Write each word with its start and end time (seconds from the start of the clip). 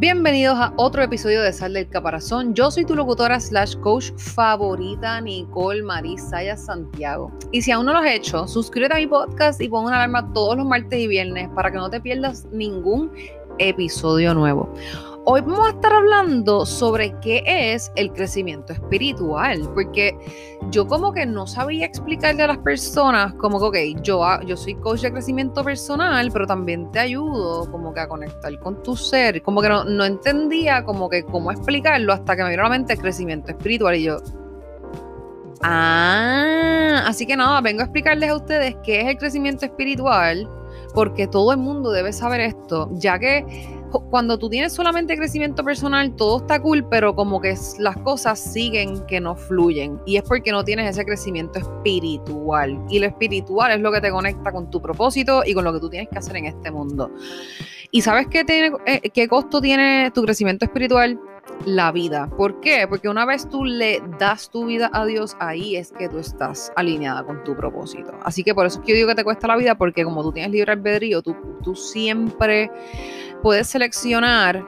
Bienvenidos 0.00 0.56
a 0.58 0.72
otro 0.78 1.02
episodio 1.02 1.42
de 1.42 1.52
Sal 1.52 1.74
del 1.74 1.86
Caparazón. 1.86 2.54
Yo 2.54 2.70
soy 2.70 2.86
tu 2.86 2.94
locutora 2.94 3.38
slash 3.38 3.76
coach 3.80 4.12
favorita, 4.16 5.20
Nicole 5.20 5.82
Marisaya 5.82 6.56
Santiago. 6.56 7.30
Y 7.52 7.60
si 7.60 7.70
aún 7.70 7.84
no 7.84 7.92
lo 7.92 7.98
has 7.98 8.10
hecho, 8.10 8.48
suscríbete 8.48 8.94
a 8.94 8.96
mi 8.96 9.06
podcast 9.06 9.60
y 9.60 9.68
pon 9.68 9.84
una 9.84 9.96
alarma 9.96 10.32
todos 10.32 10.56
los 10.56 10.64
martes 10.64 10.98
y 10.98 11.06
viernes 11.06 11.50
para 11.54 11.70
que 11.70 11.76
no 11.76 11.90
te 11.90 12.00
pierdas 12.00 12.46
ningún 12.46 13.12
episodio 13.58 14.32
nuevo. 14.32 14.72
Hoy 15.26 15.42
vamos 15.42 15.66
a 15.66 15.70
estar 15.70 15.92
hablando 15.92 16.64
sobre 16.64 17.14
qué 17.20 17.42
es 17.44 17.92
el 17.94 18.10
crecimiento 18.10 18.72
espiritual, 18.72 19.68
porque 19.74 20.16
yo 20.70 20.86
como 20.86 21.12
que 21.12 21.26
no 21.26 21.46
sabía 21.46 21.84
explicarle 21.84 22.44
a 22.44 22.46
las 22.46 22.58
personas 22.58 23.34
como 23.34 23.70
que, 23.70 23.92
ok, 23.92 24.02
yo, 24.02 24.24
yo 24.46 24.56
soy 24.56 24.76
coach 24.76 25.02
de 25.02 25.12
crecimiento 25.12 25.62
personal, 25.62 26.30
pero 26.32 26.46
también 26.46 26.90
te 26.90 27.00
ayudo 27.00 27.70
como 27.70 27.92
que 27.92 28.00
a 28.00 28.08
conectar 28.08 28.58
con 28.60 28.82
tu 28.82 28.96
ser, 28.96 29.42
como 29.42 29.60
que 29.60 29.68
no, 29.68 29.84
no 29.84 30.06
entendía 30.06 30.84
como 30.84 31.10
que 31.10 31.22
cómo 31.22 31.52
explicarlo 31.52 32.14
hasta 32.14 32.34
que 32.34 32.42
me 32.42 32.50
vino 32.50 32.62
a 32.62 32.64
la 32.64 32.70
mente 32.70 32.94
el 32.94 33.00
crecimiento 33.00 33.50
espiritual 33.50 33.96
y 33.96 34.04
yo, 34.04 34.16
ah, 35.60 37.04
así 37.06 37.26
que 37.26 37.36
nada, 37.36 37.60
vengo 37.60 37.82
a 37.82 37.84
explicarles 37.84 38.30
a 38.30 38.36
ustedes 38.36 38.74
qué 38.82 39.02
es 39.02 39.08
el 39.08 39.18
crecimiento 39.18 39.66
espiritual, 39.66 40.48
porque 40.94 41.26
todo 41.26 41.52
el 41.52 41.58
mundo 41.58 41.90
debe 41.90 42.14
saber 42.14 42.40
esto, 42.40 42.88
ya 42.94 43.18
que 43.18 43.78
cuando 43.90 44.38
tú 44.38 44.48
tienes 44.48 44.72
solamente 44.72 45.16
crecimiento 45.16 45.64
personal, 45.64 46.14
todo 46.16 46.38
está 46.38 46.60
cool, 46.60 46.86
pero 46.88 47.14
como 47.14 47.40
que 47.40 47.54
las 47.78 47.96
cosas 47.98 48.38
siguen 48.38 49.04
que 49.06 49.20
no 49.20 49.36
fluyen. 49.36 50.00
Y 50.06 50.16
es 50.16 50.22
porque 50.22 50.52
no 50.52 50.64
tienes 50.64 50.88
ese 50.90 51.04
crecimiento 51.04 51.58
espiritual. 51.58 52.78
Y 52.88 52.98
lo 52.98 53.06
espiritual 53.06 53.72
es 53.72 53.80
lo 53.80 53.92
que 53.92 54.00
te 54.00 54.10
conecta 54.10 54.52
con 54.52 54.70
tu 54.70 54.80
propósito 54.80 55.42
y 55.44 55.54
con 55.54 55.64
lo 55.64 55.72
que 55.72 55.80
tú 55.80 55.90
tienes 55.90 56.08
que 56.08 56.18
hacer 56.18 56.36
en 56.36 56.46
este 56.46 56.70
mundo. 56.70 57.10
¿Y 57.90 58.02
sabes 58.02 58.28
qué, 58.28 58.44
tiene, 58.44 58.76
eh, 58.86 59.10
qué 59.10 59.28
costo 59.28 59.60
tiene 59.60 60.10
tu 60.12 60.22
crecimiento 60.22 60.64
espiritual? 60.64 61.18
la 61.66 61.92
vida. 61.92 62.28
¿Por 62.36 62.60
qué? 62.60 62.86
Porque 62.88 63.08
una 63.08 63.26
vez 63.26 63.48
tú 63.48 63.64
le 63.64 64.02
das 64.18 64.50
tu 64.50 64.66
vida 64.66 64.90
a 64.92 65.04
Dios, 65.04 65.36
ahí 65.40 65.76
es 65.76 65.92
que 65.92 66.08
tú 66.08 66.18
estás 66.18 66.72
alineada 66.76 67.24
con 67.24 67.44
tu 67.44 67.54
propósito. 67.54 68.12
Así 68.22 68.42
que 68.42 68.54
por 68.54 68.66
eso 68.66 68.78
es 68.78 68.86
que 68.86 68.92
yo 68.92 68.96
digo 68.96 69.08
que 69.08 69.14
te 69.14 69.24
cuesta 69.24 69.46
la 69.46 69.56
vida, 69.56 69.74
porque 69.74 70.04
como 70.04 70.22
tú 70.22 70.32
tienes 70.32 70.52
libre 70.52 70.72
albedrío, 70.72 71.22
tú, 71.22 71.36
tú 71.62 71.74
siempre 71.74 72.70
puedes 73.42 73.68
seleccionar, 73.68 74.64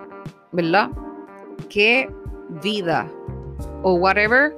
¿verdad? 0.52 0.90
¿Qué 1.68 2.10
vida 2.62 3.10
o 3.82 3.94
whatever 3.94 4.54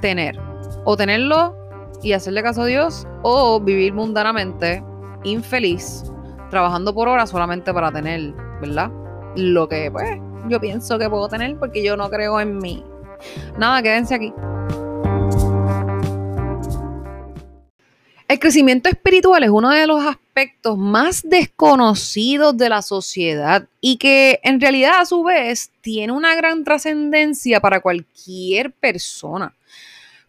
tener? 0.00 0.38
O 0.84 0.96
tenerlo 0.96 1.54
y 2.02 2.12
hacerle 2.12 2.42
caso 2.42 2.62
a 2.62 2.66
Dios, 2.66 3.06
o 3.22 3.60
vivir 3.60 3.92
mundanamente, 3.92 4.84
infeliz, 5.24 6.04
trabajando 6.50 6.94
por 6.94 7.08
horas 7.08 7.30
solamente 7.30 7.72
para 7.72 7.90
tener, 7.90 8.32
¿verdad? 8.60 8.90
Lo 9.34 9.68
que, 9.68 9.90
pues, 9.90 10.20
yo 10.48 10.60
pienso 10.60 10.98
que 10.98 11.10
puedo 11.10 11.28
tener 11.28 11.58
porque 11.58 11.82
yo 11.82 11.96
no 11.96 12.08
creo 12.08 12.38
en 12.40 12.58
mí. 12.58 12.84
Nada, 13.58 13.82
quédense 13.82 14.14
aquí. 14.14 14.32
El 18.28 18.40
crecimiento 18.40 18.88
espiritual 18.88 19.44
es 19.44 19.50
uno 19.50 19.70
de 19.70 19.86
los 19.86 20.04
aspectos 20.04 20.76
más 20.76 21.22
desconocidos 21.22 22.56
de 22.56 22.68
la 22.68 22.82
sociedad 22.82 23.68
y 23.80 23.98
que 23.98 24.40
en 24.42 24.60
realidad 24.60 25.00
a 25.00 25.06
su 25.06 25.22
vez 25.22 25.70
tiene 25.80 26.12
una 26.12 26.34
gran 26.34 26.64
trascendencia 26.64 27.60
para 27.60 27.80
cualquier 27.80 28.72
persona. 28.72 29.54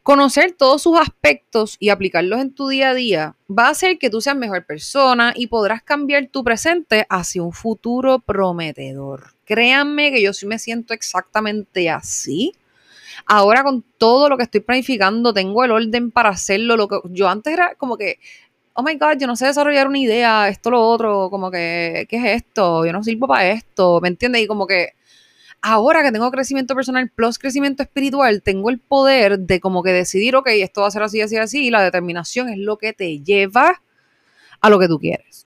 Conocer 0.03 0.51
todos 0.51 0.83
sus 0.83 0.95
aspectos 0.99 1.75
y 1.79 1.89
aplicarlos 1.89 2.39
en 2.39 2.53
tu 2.53 2.67
día 2.67 2.91
a 2.91 2.93
día 2.93 3.35
va 3.49 3.65
a 3.65 3.71
hacer 3.71 3.97
que 3.97 4.11
tú 4.11 4.21
seas 4.21 4.37
mejor 4.37 4.63
persona 4.63 5.33
y 5.35 5.47
podrás 5.47 5.81
cambiar 5.81 6.27
tu 6.27 6.43
presente 6.43 7.07
hacia 7.09 7.41
un 7.41 7.51
futuro 7.51 8.19
prometedor. 8.19 9.33
Créanme 9.43 10.11
que 10.11 10.21
yo 10.21 10.33
sí 10.33 10.45
me 10.45 10.59
siento 10.59 10.93
exactamente 10.93 11.89
así. 11.89 12.53
Ahora 13.27 13.63
con 13.63 13.83
todo 13.97 14.29
lo 14.29 14.37
que 14.37 14.43
estoy 14.43 14.61
planificando, 14.61 15.33
tengo 15.33 15.63
el 15.63 15.71
orden 15.71 16.11
para 16.11 16.29
hacerlo. 16.29 16.77
Lo 16.77 16.87
que 16.87 16.99
yo 17.11 17.27
antes 17.27 17.53
era 17.53 17.75
como 17.75 17.97
que, 17.97 18.19
oh 18.73 18.83
my 18.83 18.95
God, 18.95 19.17
yo 19.19 19.27
no 19.27 19.35
sé 19.35 19.47
desarrollar 19.47 19.87
una 19.87 19.99
idea, 19.99 20.47
esto, 20.47 20.71
lo 20.71 20.81
otro, 20.81 21.29
como 21.29 21.51
que, 21.51 22.05
¿qué 22.09 22.17
es 22.17 22.43
esto? 22.43 22.85
Yo 22.85 22.93
no 22.93 23.03
sirvo 23.03 23.27
para 23.27 23.49
esto, 23.49 23.99
¿me 24.01 24.07
entiendes? 24.07 24.43
Y 24.43 24.47
como 24.47 24.67
que 24.67 24.93
ahora 25.61 26.03
que 26.03 26.11
tengo 26.11 26.31
crecimiento 26.31 26.75
personal 26.75 27.09
plus 27.09 27.39
crecimiento 27.39 27.83
espiritual, 27.83 28.41
tengo 28.43 28.69
el 28.69 28.79
poder 28.79 29.39
de 29.39 29.59
como 29.59 29.83
que 29.83 29.91
decidir, 29.91 30.35
ok, 30.35 30.47
esto 30.49 30.81
va 30.81 30.87
a 30.87 30.91
ser 30.91 31.03
así, 31.03 31.21
así, 31.21 31.37
así, 31.37 31.65
y 31.67 31.71
la 31.71 31.81
determinación 31.81 32.49
es 32.49 32.57
lo 32.59 32.77
que 32.77 32.93
te 32.93 33.19
lleva 33.19 33.81
a 34.61 34.69
lo 34.69 34.79
que 34.79 34.87
tú 34.87 34.99
quieres. 34.99 35.46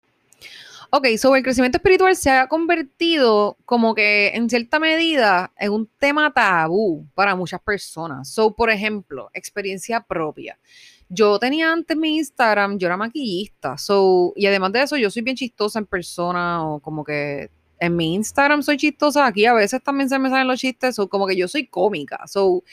Ok, 0.92 1.06
sobre 1.18 1.38
el 1.38 1.44
crecimiento 1.44 1.78
espiritual 1.78 2.16
se 2.16 2.30
ha 2.30 2.48
convertido 2.48 3.56
como 3.64 3.94
que 3.94 4.30
en 4.34 4.50
cierta 4.50 4.80
medida 4.80 5.52
en 5.56 5.70
un 5.70 5.88
tema 6.00 6.32
tabú 6.32 7.06
para 7.14 7.36
muchas 7.36 7.60
personas. 7.60 8.28
So, 8.28 8.56
por 8.56 8.70
ejemplo, 8.70 9.30
experiencia 9.32 10.00
propia. 10.00 10.58
Yo 11.08 11.38
tenía 11.38 11.72
antes 11.72 11.96
mi 11.96 12.16
Instagram, 12.16 12.76
yo 12.76 12.88
era 12.88 12.96
maquillista, 12.96 13.78
so, 13.78 14.32
y 14.34 14.46
además 14.46 14.72
de 14.72 14.82
eso, 14.82 14.96
yo 14.96 15.10
soy 15.10 15.22
bien 15.22 15.36
chistosa 15.36 15.78
en 15.78 15.86
persona 15.86 16.66
o 16.66 16.80
como 16.80 17.04
que 17.04 17.50
en 17.78 17.96
mi 17.96 18.14
Instagram 18.14 18.62
soy 18.62 18.76
chistosa, 18.76 19.26
aquí 19.26 19.46
a 19.46 19.54
veces 19.54 19.80
también 19.84 20.08
se 20.08 20.18
me 20.18 20.28
salen 20.28 20.48
los 20.48 20.58
chistes, 20.58 20.98
o 20.98 21.08
como 21.08 21.26
que 21.28 21.36
yo 21.36 21.46
soy 21.46 21.68
cómica. 21.68 22.26
So, 22.26 22.64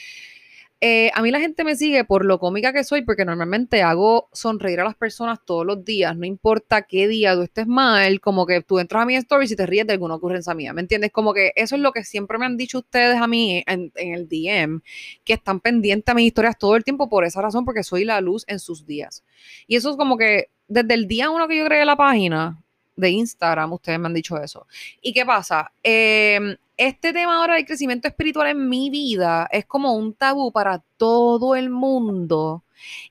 eh, 0.79 1.09
a 1.15 1.23
mí 1.23 1.31
la 1.31 1.39
gente 1.39 1.63
me 1.63 1.75
sigue 1.75 2.03
por 2.05 2.23
lo 2.23 2.37
cómica 2.37 2.71
que 2.71 2.83
soy, 2.83 3.01
porque 3.01 3.25
normalmente 3.25 3.81
hago 3.81 4.29
sonreír 4.31 4.79
a 4.79 4.83
las 4.83 4.95
personas 4.95 5.39
todos 5.43 5.65
los 5.65 5.83
días, 5.83 6.15
no 6.15 6.25
importa 6.25 6.83
qué 6.83 7.07
día 7.07 7.33
tú 7.33 7.41
estés 7.41 7.65
mal, 7.65 8.21
como 8.21 8.45
que 8.45 8.61
tú 8.61 8.77
entras 8.77 9.01
a 9.01 9.05
mi 9.05 9.15
story 9.15 9.47
y 9.49 9.55
te 9.55 9.65
ríes 9.65 9.87
de 9.87 9.93
alguna 9.93 10.15
ocurrencia 10.15 10.53
mía, 10.53 10.73
¿me 10.73 10.81
entiendes? 10.81 11.11
Como 11.11 11.33
que 11.33 11.51
eso 11.55 11.75
es 11.75 11.81
lo 11.81 11.91
que 11.91 12.03
siempre 12.03 12.37
me 12.37 12.45
han 12.45 12.57
dicho 12.57 12.79
ustedes 12.79 13.19
a 13.19 13.25
mí 13.25 13.63
en, 13.65 13.91
en 13.95 14.13
el 14.13 14.27
DM, 14.29 14.81
que 15.23 15.33
están 15.33 15.61
pendientes 15.61 16.11
a 16.11 16.15
mis 16.15 16.27
historias 16.27 16.57
todo 16.59 16.75
el 16.75 16.83
tiempo 16.83 17.09
por 17.09 17.25
esa 17.25 17.41
razón, 17.41 17.65
porque 17.65 17.81
soy 17.83 18.05
la 18.05 18.21
luz 18.21 18.43
en 18.47 18.59
sus 18.59 18.85
días. 18.85 19.23
Y 19.65 19.77
eso 19.77 19.89
es 19.89 19.97
como 19.97 20.15
que 20.17 20.51
desde 20.67 20.93
el 20.93 21.07
día 21.07 21.31
uno 21.31 21.47
que 21.47 21.57
yo 21.57 21.65
creé 21.65 21.85
la 21.85 21.95
página, 21.95 22.63
de 22.97 23.09
Instagram, 23.11 23.71
ustedes 23.73 23.99
me 23.99 24.07
han 24.07 24.13
dicho 24.13 24.41
eso. 24.41 24.67
¿Y 25.01 25.13
qué 25.13 25.25
pasa? 25.25 25.71
Em, 25.83 26.57
este 26.75 27.13
tema 27.13 27.37
ahora 27.37 27.55
del 27.55 27.65
crecimiento 27.65 28.07
espiritual 28.07 28.49
en 28.49 28.67
mi 28.67 28.89
vida 28.89 29.47
es 29.51 29.65
como 29.65 29.93
un 29.93 30.13
tabú 30.13 30.51
para 30.51 30.83
todo 30.97 31.55
el 31.55 31.69
mundo. 31.69 32.63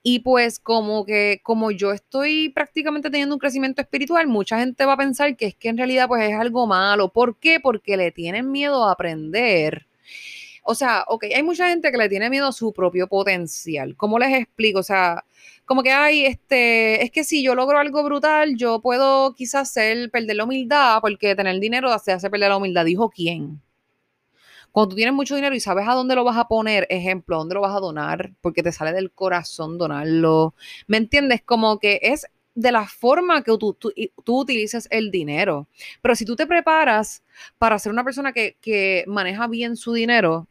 Y 0.02 0.20
pues 0.20 0.58
como 0.58 1.04
que 1.04 1.40
como 1.42 1.70
yo 1.70 1.92
estoy 1.92 2.50
prácticamente 2.50 3.10
teniendo 3.10 3.34
un 3.34 3.40
crecimiento 3.40 3.82
espiritual, 3.82 4.26
mucha 4.28 4.58
gente 4.58 4.84
va 4.84 4.92
a 4.92 4.96
pensar 4.96 5.36
que 5.36 5.46
es 5.46 5.54
que 5.54 5.68
en 5.68 5.78
realidad 5.78 6.08
pues 6.08 6.28
es 6.30 6.34
algo 6.38 6.66
malo. 6.66 7.08
¿Por 7.08 7.38
qué? 7.38 7.60
Porque 7.60 7.96
le 7.96 8.12
tienen 8.12 8.50
miedo 8.50 8.84
a 8.84 8.92
aprender. 8.92 9.86
O 10.68 10.74
sea, 10.74 11.04
ok, 11.06 11.26
hay 11.34 11.42
mucha 11.44 11.68
gente 11.68 11.92
que 11.92 11.96
le 11.96 12.08
tiene 12.08 12.28
miedo 12.28 12.48
a 12.48 12.52
su 12.52 12.72
propio 12.72 13.06
potencial. 13.06 13.96
¿Cómo 13.96 14.18
les 14.18 14.34
explico? 14.34 14.80
O 14.80 14.82
sea, 14.82 15.24
como 15.64 15.82
que 15.82 15.92
hay, 15.92 16.26
este, 16.26 17.04
es 17.04 17.12
que 17.12 17.22
si 17.22 17.42
yo 17.42 17.54
logro 17.54 17.78
algo 17.78 18.02
brutal, 18.02 18.56
yo 18.56 18.80
puedo 18.80 19.34
quizás 19.34 19.70
ser, 19.72 20.10
perder 20.10 20.36
la 20.36 20.44
humildad, 20.44 21.00
porque 21.00 21.36
tener 21.36 21.60
dinero 21.60 21.96
se 22.00 22.12
hace 22.12 22.30
perder 22.30 22.48
la 22.50 22.56
humildad. 22.56 22.84
Dijo 22.84 23.10
quién. 23.10 23.60
Cuando 24.72 24.90
tú 24.90 24.96
tienes 24.96 25.14
mucho 25.14 25.36
dinero 25.36 25.54
y 25.54 25.60
sabes 25.60 25.86
a 25.88 25.94
dónde 25.94 26.16
lo 26.16 26.24
vas 26.24 26.36
a 26.36 26.48
poner, 26.48 26.86
ejemplo, 26.90 27.38
dónde 27.38 27.54
lo 27.54 27.60
vas 27.60 27.74
a 27.76 27.80
donar, 27.80 28.32
porque 28.40 28.62
te 28.62 28.72
sale 28.72 28.92
del 28.92 29.12
corazón 29.12 29.78
donarlo. 29.78 30.54
¿Me 30.88 30.96
entiendes? 30.96 31.42
Como 31.42 31.78
que 31.78 32.00
es 32.02 32.26
de 32.56 32.72
la 32.72 32.86
forma 32.86 33.42
que 33.42 33.56
tú, 33.56 33.74
tú, 33.74 33.92
tú, 34.24 34.40
utilices 34.40 34.88
el 34.90 35.10
dinero. 35.12 35.68
Pero 36.02 36.16
si 36.16 36.24
tú 36.24 36.34
te 36.34 36.46
preparas 36.46 37.22
para 37.58 37.78
ser 37.78 37.92
una 37.92 38.02
persona 38.02 38.32
que, 38.32 38.56
que 38.60 39.04
maneja 39.06 39.46
bien 39.46 39.76
su 39.76 39.92
dinero, 39.92 40.48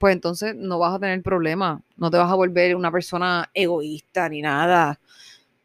pues 0.00 0.14
entonces 0.14 0.56
no 0.56 0.78
vas 0.78 0.94
a 0.94 0.98
tener 0.98 1.22
problema, 1.22 1.82
no 1.98 2.10
te 2.10 2.16
vas 2.16 2.32
a 2.32 2.34
volver 2.34 2.74
una 2.74 2.90
persona 2.90 3.50
egoísta 3.52 4.30
ni 4.30 4.40
nada, 4.40 4.98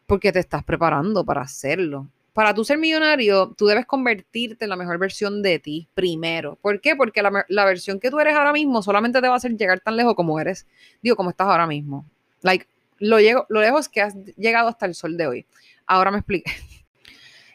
porque 0.06 0.34
te 0.34 0.40
estás 0.40 0.62
preparando 0.62 1.24
para 1.24 1.44
hacerlo. 1.44 2.10
Para 2.34 2.54
tú 2.54 2.66
ser 2.66 2.78
millonario, 2.78 3.54
tú 3.58 3.66
debes 3.66 3.86
convertirte 3.86 4.66
en 4.66 4.70
la 4.72 4.76
mejor 4.76 4.98
versión 4.98 5.42
de 5.42 5.60
ti 5.60 5.88
primero. 5.94 6.58
¿Por 6.62 6.82
qué? 6.82 6.98
Porque 6.98 7.22
la, 7.22 7.64
versión 7.64 7.98
que 7.98 8.12
tú 8.12 8.20
eres 8.20 8.36
ahora 8.36 8.52
mismo 8.52 8.84
solamente 8.84 9.22
te 9.22 9.28
va 9.30 9.36
a 9.36 9.38
hacer 9.38 9.56
llegar 9.56 9.80
tan 9.80 9.96
lejos 9.96 10.16
como 10.16 10.38
eres, 10.38 10.68
digo, 11.02 11.16
como 11.16 11.30
estás 11.30 11.48
ahora 11.48 11.66
mismo. 11.66 12.06
Like, 12.42 12.68
lo, 13.00 13.22
llego, 13.22 13.46
lo 13.48 13.62
lejos 13.62 13.88
que 13.88 14.02
has 14.02 14.16
llegado 14.36 14.68
hasta 14.68 14.86
el 14.86 14.96
sol 14.96 15.16
de 15.16 15.28
hoy. 15.28 15.46
Ahora 15.88 16.12
me 16.12 16.18
expliqué. 16.18 16.52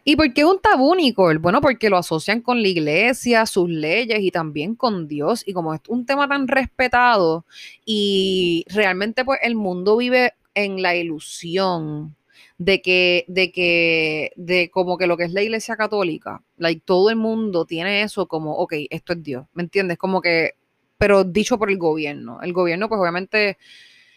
¿Y 0.04 0.16
por 0.16 0.32
qué 0.32 0.44
un 0.44 0.60
tabú, 0.60 0.94
Nicole? 0.94 1.38
Bueno, 1.38 1.60
porque 1.60 1.90
lo 1.90 1.98
asocian 1.98 2.40
con 2.40 2.62
la 2.62 2.68
iglesia, 2.68 3.46
sus 3.46 3.68
leyes 3.68 4.20
y 4.20 4.30
también 4.30 4.74
con 4.74 5.06
Dios. 5.06 5.42
Y 5.46 5.52
como 5.52 5.74
es 5.74 5.80
un 5.88 6.06
tema 6.06 6.28
tan 6.28 6.48
respetado 6.48 7.44
y 7.84 8.64
realmente 8.68 9.24
pues 9.24 9.40
el 9.42 9.54
mundo 9.54 9.96
vive 9.96 10.34
en 10.54 10.82
la 10.82 10.96
ilusión 10.96 12.16
de 12.58 12.82
que, 12.82 13.24
de 13.28 13.52
que, 13.52 14.32
de 14.36 14.70
como 14.70 14.98
que 14.98 15.06
lo 15.06 15.16
que 15.16 15.24
es 15.24 15.32
la 15.32 15.42
iglesia 15.42 15.76
católica, 15.76 16.42
like, 16.58 16.82
todo 16.84 17.10
el 17.10 17.16
mundo 17.16 17.64
tiene 17.64 18.02
eso 18.02 18.26
como, 18.26 18.54
ok, 18.56 18.74
esto 18.90 19.14
es 19.14 19.22
Dios, 19.22 19.46
¿me 19.54 19.62
entiendes? 19.62 19.96
Como 19.98 20.20
que, 20.20 20.52
pero 20.98 21.24
dicho 21.24 21.58
por 21.58 21.70
el 21.70 21.78
gobierno. 21.78 22.40
El 22.42 22.52
gobierno 22.52 22.88
pues 22.88 23.00
obviamente 23.00 23.56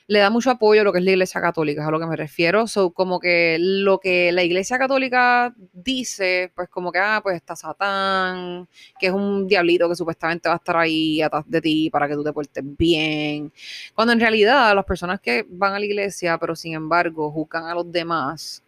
le 0.07 0.19
da 0.19 0.29
mucho 0.29 0.51
apoyo 0.51 0.81
a 0.81 0.83
lo 0.83 0.91
que 0.91 0.99
es 0.99 1.05
la 1.05 1.11
Iglesia 1.11 1.41
Católica, 1.41 1.87
a 1.87 1.91
lo 1.91 1.99
que 1.99 2.05
me 2.05 2.15
refiero. 2.15 2.67
So, 2.67 2.91
como 2.91 3.19
que 3.19 3.57
lo 3.59 3.99
que 3.99 4.31
la 4.31 4.43
Iglesia 4.43 4.77
Católica 4.77 5.53
dice, 5.71 6.51
pues 6.55 6.69
como 6.69 6.91
que, 6.91 6.99
ah, 6.99 7.21
pues 7.23 7.35
está 7.37 7.55
Satán, 7.55 8.67
que 8.99 9.07
es 9.07 9.13
un 9.13 9.47
diablito 9.47 9.87
que 9.89 9.95
supuestamente 9.95 10.49
va 10.49 10.55
a 10.55 10.57
estar 10.57 10.77
ahí 10.77 11.21
atrás 11.21 11.45
de 11.47 11.61
ti 11.61 11.89
para 11.89 12.07
que 12.07 12.15
tú 12.15 12.23
te 12.23 12.33
portes 12.33 12.63
bien. 12.77 13.51
Cuando 13.95 14.13
en 14.13 14.19
realidad 14.19 14.75
las 14.75 14.85
personas 14.85 15.19
que 15.21 15.45
van 15.49 15.73
a 15.73 15.79
la 15.79 15.85
iglesia, 15.85 16.37
pero 16.37 16.55
sin 16.55 16.73
embargo 16.73 17.31
juzgan 17.31 17.65
a 17.65 17.75
los 17.75 17.91
demás, 17.91 18.63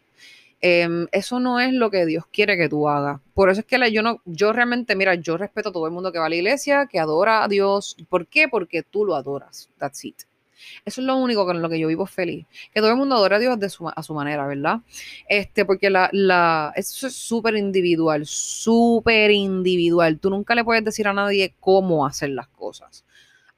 em, 0.62 1.08
eso 1.12 1.40
no 1.40 1.60
es 1.60 1.74
lo 1.74 1.92
que 1.92 2.06
Dios 2.06 2.26
quiere 2.32 2.58
que 2.58 2.70
tú 2.70 2.88
hagas. 2.90 3.20
Por 3.34 3.50
eso 3.50 3.62
es 3.62 3.66
que 3.68 3.92
yo 3.92 4.02
no, 4.02 4.22
yo 4.26 4.54
realmente, 4.54 4.96
mira, 4.96 5.16
yo 5.16 5.38
respeto 5.38 5.70
a 5.70 5.72
todo 5.74 5.86
el 5.88 5.94
mundo 5.94 6.12
que 6.12 6.20
va 6.20 6.28
a 6.28 6.30
la 6.30 6.36
iglesia, 6.36 6.88
que 6.88 7.00
adora 7.00 7.44
a 7.44 7.48
Dios. 7.48 7.98
¿Por 8.10 8.28
qué? 8.28 8.48
Porque 8.50 8.84
tú 8.84 9.06
lo 9.06 9.16
adoras. 9.16 9.70
That's 9.78 10.06
it. 10.06 10.24
Eso 10.86 11.02
es 11.02 11.08
lo 11.08 11.18
único 11.18 11.46
con 11.46 11.62
lo 11.62 11.70
que 11.70 11.80
yo 11.80 11.88
vivo 11.88 12.06
feliz. 12.06 12.46
Que 12.74 12.80
todo 12.82 12.92
el 12.92 12.98
mundo 12.98 13.16
adora 13.16 13.38
a 13.38 13.40
Dios 13.40 13.60
de 13.60 13.70
su, 13.70 13.88
a 13.88 14.04
su 14.04 14.14
manera, 14.14 14.46
¿verdad? 14.48 14.82
Este, 15.28 15.66
porque 15.66 15.90
la, 15.90 16.10
la, 16.12 16.74
eso 16.76 17.08
es 17.08 17.16
súper 17.16 17.56
individual, 17.56 18.26
súper 18.26 19.32
individual. 19.32 20.20
Tú 20.20 20.30
nunca 20.30 20.56
le 20.56 20.64
puedes 20.64 20.84
decir 20.84 21.08
a 21.08 21.14
nadie 21.14 21.56
cómo 21.60 22.06
hacer 22.06 22.30
las 22.30 22.48
cosas. 22.48 23.06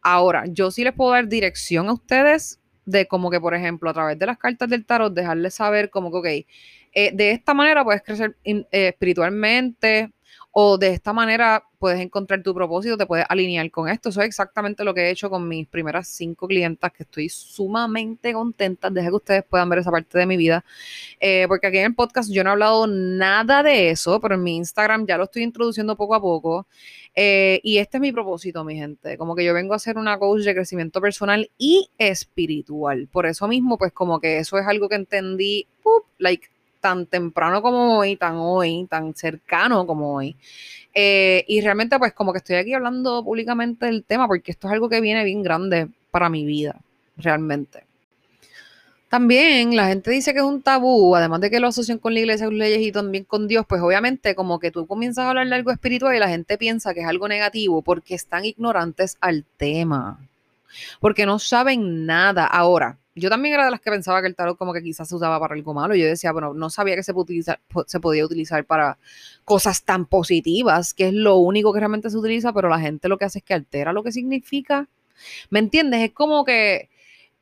Ahora, 0.01 0.45
yo 0.47 0.71
sí 0.71 0.83
les 0.83 0.93
puedo 0.93 1.11
dar 1.11 1.27
dirección 1.27 1.89
a 1.89 1.93
ustedes 1.93 2.59
de 2.85 3.05
como 3.07 3.29
que, 3.29 3.41
por 3.41 3.53
ejemplo, 3.53 3.89
a 3.89 3.93
través 3.93 4.17
de 4.17 4.25
las 4.25 4.37
cartas 4.37 4.69
del 4.69 4.85
tarot, 4.85 5.13
dejarles 5.13 5.55
saber 5.55 5.89
como 5.89 6.09
que, 6.09 6.17
ok, 6.17 6.47
eh, 6.93 7.11
de 7.13 7.31
esta 7.31 7.53
manera 7.53 7.83
puedes 7.83 8.01
crecer 8.01 8.37
eh, 8.45 8.65
espiritualmente, 8.71 10.13
o 10.51 10.77
de 10.77 10.89
esta 10.89 11.13
manera 11.13 11.63
puedes 11.77 11.99
encontrar 11.99 12.41
tu 12.41 12.53
propósito, 12.53 12.97
te 12.97 13.05
puedes 13.05 13.25
alinear 13.29 13.69
con 13.69 13.87
esto. 13.89 14.09
Eso 14.09 14.21
es 14.21 14.27
exactamente 14.27 14.83
lo 14.83 14.93
que 14.93 15.01
he 15.01 15.09
hecho 15.11 15.29
con 15.29 15.47
mis 15.47 15.67
primeras 15.67 16.07
cinco 16.07 16.47
clientas, 16.47 16.91
que 16.91 17.03
estoy 17.03 17.29
sumamente 17.29 18.33
contenta. 18.33 18.89
Deje 18.89 19.09
que 19.09 19.15
ustedes 19.15 19.43
puedan 19.43 19.69
ver 19.69 19.79
esa 19.79 19.91
parte 19.91 20.17
de 20.17 20.25
mi 20.25 20.37
vida. 20.37 20.65
Eh, 21.19 21.45
porque 21.47 21.67
aquí 21.67 21.77
en 21.77 21.85
el 21.85 21.95
podcast 21.95 22.31
yo 22.31 22.43
no 22.43 22.49
he 22.49 22.53
hablado 22.53 22.87
nada 22.87 23.61
de 23.61 23.91
eso, 23.91 24.19
pero 24.19 24.35
en 24.35 24.43
mi 24.43 24.55
Instagram 24.57 25.05
ya 25.05 25.17
lo 25.17 25.25
estoy 25.25 25.43
introduciendo 25.43 25.95
poco 25.95 26.15
a 26.15 26.21
poco. 26.21 26.67
Eh, 27.13 27.59
y 27.63 27.77
este 27.77 27.97
es 27.97 28.01
mi 28.01 28.11
propósito, 28.11 28.63
mi 28.63 28.75
gente. 28.75 29.17
Como 29.17 29.35
que 29.35 29.45
yo 29.45 29.53
vengo 29.53 29.73
a 29.73 29.79
ser 29.79 29.97
una 29.97 30.17
coach 30.17 30.41
de 30.41 30.55
crecimiento 30.55 31.01
personal 31.01 31.49
y 31.57 31.89
espiritual. 31.97 33.07
Por 33.11 33.25
eso 33.27 33.47
mismo, 33.47 33.77
pues 33.77 33.91
como 33.93 34.19
que 34.19 34.39
eso 34.39 34.57
es 34.57 34.65
algo 34.67 34.89
que 34.89 34.95
entendí, 34.95 35.67
like, 36.17 36.47
tan 36.79 37.05
temprano 37.05 37.61
como 37.61 37.97
hoy, 37.97 38.15
tan 38.15 38.35
hoy, 38.37 38.87
tan 38.89 39.13
cercano 39.15 39.85
como 39.85 40.15
hoy. 40.15 40.35
Eh, 40.93 41.45
y 41.47 41.61
realmente 41.61 41.99
pues 41.99 42.13
como 42.13 42.31
que 42.31 42.39
estoy 42.39 42.55
aquí 42.55 42.73
hablando 42.73 43.23
públicamente 43.23 43.85
del 43.85 44.03
tema 44.03 44.27
porque 44.27 44.51
esto 44.51 44.67
es 44.67 44.73
algo 44.73 44.89
que 44.89 44.99
viene 44.99 45.23
bien 45.23 45.43
grande 45.43 45.89
para 46.11 46.29
mi 46.29 46.45
vida, 46.45 46.75
realmente. 47.17 47.87
También 49.09 49.73
la 49.75 49.87
gente 49.87 50.11
dice 50.11 50.33
que 50.33 50.39
es 50.39 50.45
un 50.45 50.61
tabú, 50.61 51.15
además 51.15 51.39
de 51.39 51.49
que 51.49 51.61
lo 51.61 51.67
asocian 51.67 51.97
con 51.97 52.13
la 52.13 52.19
iglesia, 52.19 52.47
con 52.47 52.57
leyes 52.57 52.81
y 52.81 52.91
también 52.91 53.23
con 53.23 53.47
Dios, 53.47 53.65
pues 53.65 53.81
obviamente 53.81 54.35
como 54.35 54.59
que 54.59 54.69
tú 54.69 54.85
comienzas 54.85 55.25
a 55.25 55.29
hablar 55.29 55.47
de 55.47 55.55
algo 55.55 55.71
espiritual 55.71 56.13
y 56.13 56.19
la 56.19 56.27
gente 56.27 56.57
piensa 56.57 56.93
que 56.93 57.01
es 57.01 57.07
algo 57.07 57.27
negativo 57.29 57.81
porque 57.81 58.15
están 58.15 58.43
ignorantes 58.43 59.17
al 59.21 59.45
tema, 59.55 60.19
porque 60.99 61.25
no 61.25 61.39
saben 61.39 62.05
nada. 62.05 62.45
Ahora, 62.45 62.97
yo 63.17 63.29
también 63.29 63.55
era 63.55 63.65
de 63.65 63.71
las 63.71 63.81
que 63.81 63.91
pensaba 63.91 64.21
que 64.21 64.27
el 64.27 64.35
tarot 64.35 64.57
como 64.57 64.73
que 64.73 64.81
quizás 64.81 65.09
se 65.09 65.15
usaba 65.15 65.39
para 65.39 65.55
algo 65.55 65.73
malo. 65.73 65.95
Yo 65.95 66.05
decía, 66.05 66.31
bueno, 66.31 66.53
no 66.53 66.69
sabía 66.69 66.95
que 66.95 67.03
se, 67.03 67.13
se 67.87 67.99
podía 67.99 68.25
utilizar 68.25 68.65
para 68.65 68.97
cosas 69.45 69.83
tan 69.83 70.05
positivas, 70.05 70.93
que 70.93 71.07
es 71.07 71.13
lo 71.13 71.37
único 71.37 71.73
que 71.73 71.79
realmente 71.79 72.09
se 72.09 72.17
utiliza, 72.17 72.53
pero 72.53 72.69
la 72.69 72.79
gente 72.79 73.09
lo 73.09 73.17
que 73.17 73.25
hace 73.25 73.39
es 73.39 73.45
que 73.45 73.53
altera 73.53 73.93
lo 73.93 74.03
que 74.03 74.11
significa. 74.11 74.87
¿Me 75.49 75.59
entiendes? 75.59 76.01
Es 76.01 76.11
como 76.13 76.45
que 76.45 76.89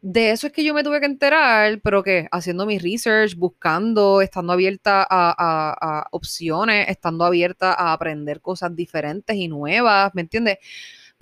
de 0.01 0.29
eso 0.31 0.45
es 0.47 0.53
que 0.53 0.63
yo 0.63 0.75
me 0.75 0.83
tuve 0.83 0.99
que 0.99 1.07
enterar, 1.07 1.81
pero 1.81 2.03
que 2.03 2.27
haciendo 2.31 2.67
mi 2.67 2.77
research, 2.77 3.35
buscando, 3.35 4.21
estando 4.21 4.53
abierta 4.53 5.01
a, 5.09 5.75
a 6.01 6.07
opciones, 6.11 6.87
estando 6.89 7.25
abierta 7.25 7.73
a 7.73 7.91
aprender 7.91 8.39
cosas 8.39 8.75
diferentes 8.75 9.35
y 9.35 9.47
nuevas, 9.47 10.13
¿me 10.13 10.21
entiendes? 10.21 10.59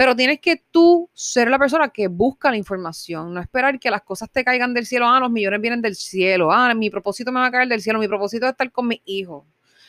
Pero 0.03 0.17
tienes 0.17 0.41
que 0.41 0.61
tú 0.69 1.09
ser 1.13 1.49
la 1.49 1.57
persona 1.57 1.87
que 1.87 2.09
busca 2.09 2.51
la 2.51 2.57
información, 2.57 3.33
no 3.33 3.39
esperar 3.39 3.79
que 3.79 3.89
las 3.89 4.01
cosas 4.01 4.29
te 4.29 4.43
caigan 4.43 4.73
del 4.73 4.85
cielo. 4.85 5.07
Ah, 5.07 5.17
los 5.17 5.31
millones 5.31 5.61
vienen 5.61 5.81
del 5.81 5.95
cielo. 5.95 6.51
Ah, 6.51 6.73
mi 6.73 6.89
propósito 6.89 7.31
me 7.31 7.39
va 7.39 7.45
a 7.45 7.51
caer 7.51 7.69
del 7.69 7.79
cielo. 7.79 7.99
Mi 7.99 8.07
propósito 8.09 8.45
es 8.45 8.51
estar 8.51 8.69
con 8.69 8.89
mis 8.89 8.99
hijos. 9.05 9.45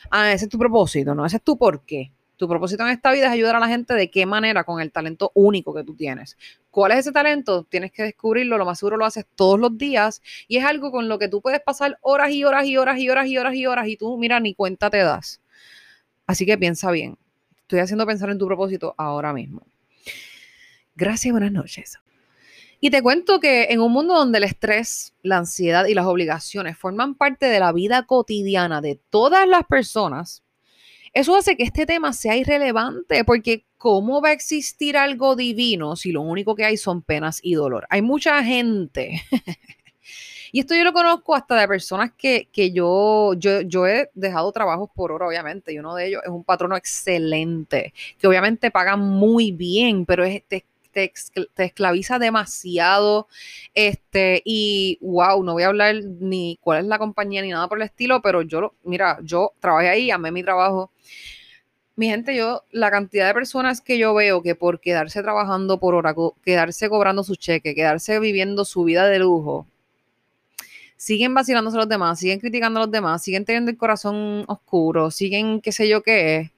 Ah, 0.09 0.31
ese 0.31 0.45
es 0.45 0.49
tu 0.49 0.57
propósito, 0.57 1.13
¿no? 1.13 1.25
Ese 1.25 1.35
es 1.35 1.43
tu 1.43 1.57
por 1.57 1.83
qué. 1.83 2.13
Tu 2.37 2.47
propósito 2.47 2.83
en 2.83 2.91
esta 2.91 3.11
vida 3.11 3.25
es 3.25 3.33
ayudar 3.33 3.57
a 3.57 3.59
la 3.59 3.67
gente 3.67 3.93
de 3.93 4.09
qué 4.09 4.25
manera 4.25 4.63
con 4.63 4.79
el 4.79 4.89
talento 4.89 5.33
único 5.33 5.73
que 5.73 5.83
tú 5.83 5.97
tienes. 5.97 6.37
¿Cuál 6.71 6.93
es 6.93 6.99
ese 6.99 7.11
talento? 7.11 7.65
Tienes 7.65 7.91
que 7.91 8.03
descubrirlo, 8.03 8.57
lo 8.57 8.63
más 8.63 8.79
seguro 8.79 8.95
lo 8.95 9.03
haces 9.03 9.25
todos 9.35 9.59
los 9.59 9.77
días 9.77 10.21
y 10.47 10.55
es 10.55 10.63
algo 10.63 10.91
con 10.91 11.09
lo 11.09 11.19
que 11.19 11.27
tú 11.27 11.41
puedes 11.41 11.59
pasar 11.59 11.99
horas 11.99 12.31
y 12.31 12.45
horas 12.45 12.65
y 12.67 12.77
horas 12.77 12.99
y 12.99 13.09
horas 13.09 13.27
y 13.27 13.37
horas 13.37 13.53
y 13.53 13.65
horas 13.65 13.87
y 13.89 13.97
tú, 13.97 14.17
mira, 14.17 14.39
ni 14.39 14.55
cuenta 14.55 14.89
te 14.89 14.99
das. 14.99 15.41
Así 16.25 16.45
que 16.45 16.57
piensa 16.57 16.89
bien. 16.89 17.17
Estoy 17.63 17.79
haciendo 17.79 18.05
pensar 18.07 18.29
en 18.29 18.37
tu 18.37 18.47
propósito 18.47 18.95
ahora 18.97 19.33
mismo. 19.33 19.61
Gracias, 20.95 21.31
buenas 21.33 21.51
noches. 21.51 21.99
Y 22.79 22.89
te 22.89 23.01
cuento 23.01 23.41
que 23.41 23.65
en 23.65 23.81
un 23.81 23.91
mundo 23.91 24.13
donde 24.13 24.37
el 24.37 24.45
estrés, 24.45 25.13
la 25.23 25.37
ansiedad 25.37 25.85
y 25.87 25.93
las 25.93 26.05
obligaciones 26.05 26.77
forman 26.77 27.15
parte 27.15 27.47
de 27.47 27.59
la 27.59 27.73
vida 27.73 28.03
cotidiana 28.03 28.79
de 28.79 28.97
todas 29.09 29.45
las 29.45 29.65
personas, 29.65 30.43
eso 31.11 31.35
hace 31.35 31.57
que 31.57 31.63
este 31.63 31.85
tema 31.85 32.13
sea 32.13 32.37
irrelevante 32.37 33.25
porque 33.25 33.65
¿cómo 33.77 34.21
va 34.21 34.29
a 34.29 34.33
existir 34.33 34.95
algo 34.95 35.35
divino 35.35 35.97
si 35.97 36.13
lo 36.13 36.21
único 36.21 36.55
que 36.55 36.63
hay 36.63 36.77
son 36.77 37.01
penas 37.01 37.39
y 37.43 37.55
dolor? 37.55 37.85
Hay 37.89 38.01
mucha 38.01 38.41
gente. 38.41 39.21
y 40.53 40.61
esto 40.61 40.75
yo 40.75 40.85
lo 40.85 40.93
conozco 40.93 41.35
hasta 41.35 41.59
de 41.59 41.67
personas 41.67 42.11
que, 42.17 42.47
yo, 42.71 43.33
yo, 43.33 43.61
yo 43.61 43.85
he 43.85 44.09
dejado 44.13 44.51
trabajos 44.53 44.89
por 44.95 45.11
hora, 45.11 45.27
obviamente, 45.27 45.73
y 45.73 45.79
uno 45.79 45.93
de 45.95 46.07
ellos 46.07 46.21
es 46.23 46.29
un 46.29 46.45
patrono 46.45 46.77
excelente, 46.77 47.93
que 48.17 48.27
obviamente 48.27 48.71
paga 48.71 48.95
muy 48.95 49.51
bien, 49.51 50.05
pero 50.05 50.23
es, 50.23 50.43
te, 50.47 50.65
esclaviza 50.95 52.19
demasiado. 52.19 53.27
Este, 53.73 54.41
y 54.45 54.97
wow, 55.01 55.43
no 55.43 55.53
voy 55.53 55.63
a 55.63 55.67
hablar 55.67 55.95
ni 56.03 56.57
cuál 56.61 56.79
es 56.79 56.85
la 56.85 56.99
compañía 56.99 57.41
ni 57.41 57.49
nada 57.49 57.67
por 57.67 57.77
el 57.77 57.85
estilo, 57.85 58.21
pero 58.21 58.41
yo, 58.41 58.73
mira, 58.83 59.19
yo 59.23 59.53
trabajé 59.59 59.89
ahí, 59.89 60.11
amé 60.11 60.31
mi 60.31 60.43
trabajo. 60.43 60.91
Mi 61.97 62.07
gente, 62.07 62.35
yo, 62.35 62.63
la 62.71 62.91
cantidad 62.91 63.27
de 63.27 63.33
personas 63.33 63.79
que 63.81 63.97
yo 63.97 64.13
veo 64.13 64.41
que 64.41 64.55
por 64.55 64.81
quedarse 64.81 65.21
trabajando 65.21 65.79
por 65.79 65.95
hora, 65.95 66.13
quedarse 66.43 66.89
cobrando 66.89 67.23
su 67.23 67.35
cheque, 67.35 67.73
quedarse 67.73 68.19
viviendo 68.19 68.65
su 68.65 68.83
vida 68.83 69.07
de 69.07 69.19
lujo, 69.19 69.65
siguen 70.97 71.33
vacilándose 71.33 71.77
los 71.77 71.87
demás, 71.89 72.19
siguen 72.19 72.39
criticando 72.39 72.79
a 72.79 72.83
los 72.83 72.91
demás, 72.91 73.23
siguen 73.23 73.45
teniendo 73.45 73.71
el 73.71 73.77
corazón 73.77 74.43
oscuro, 74.47 75.11
siguen 75.11 75.61
qué 75.61 75.71
sé 75.71 75.87
yo 75.87 76.01
qué 76.03 76.37
es. 76.37 76.51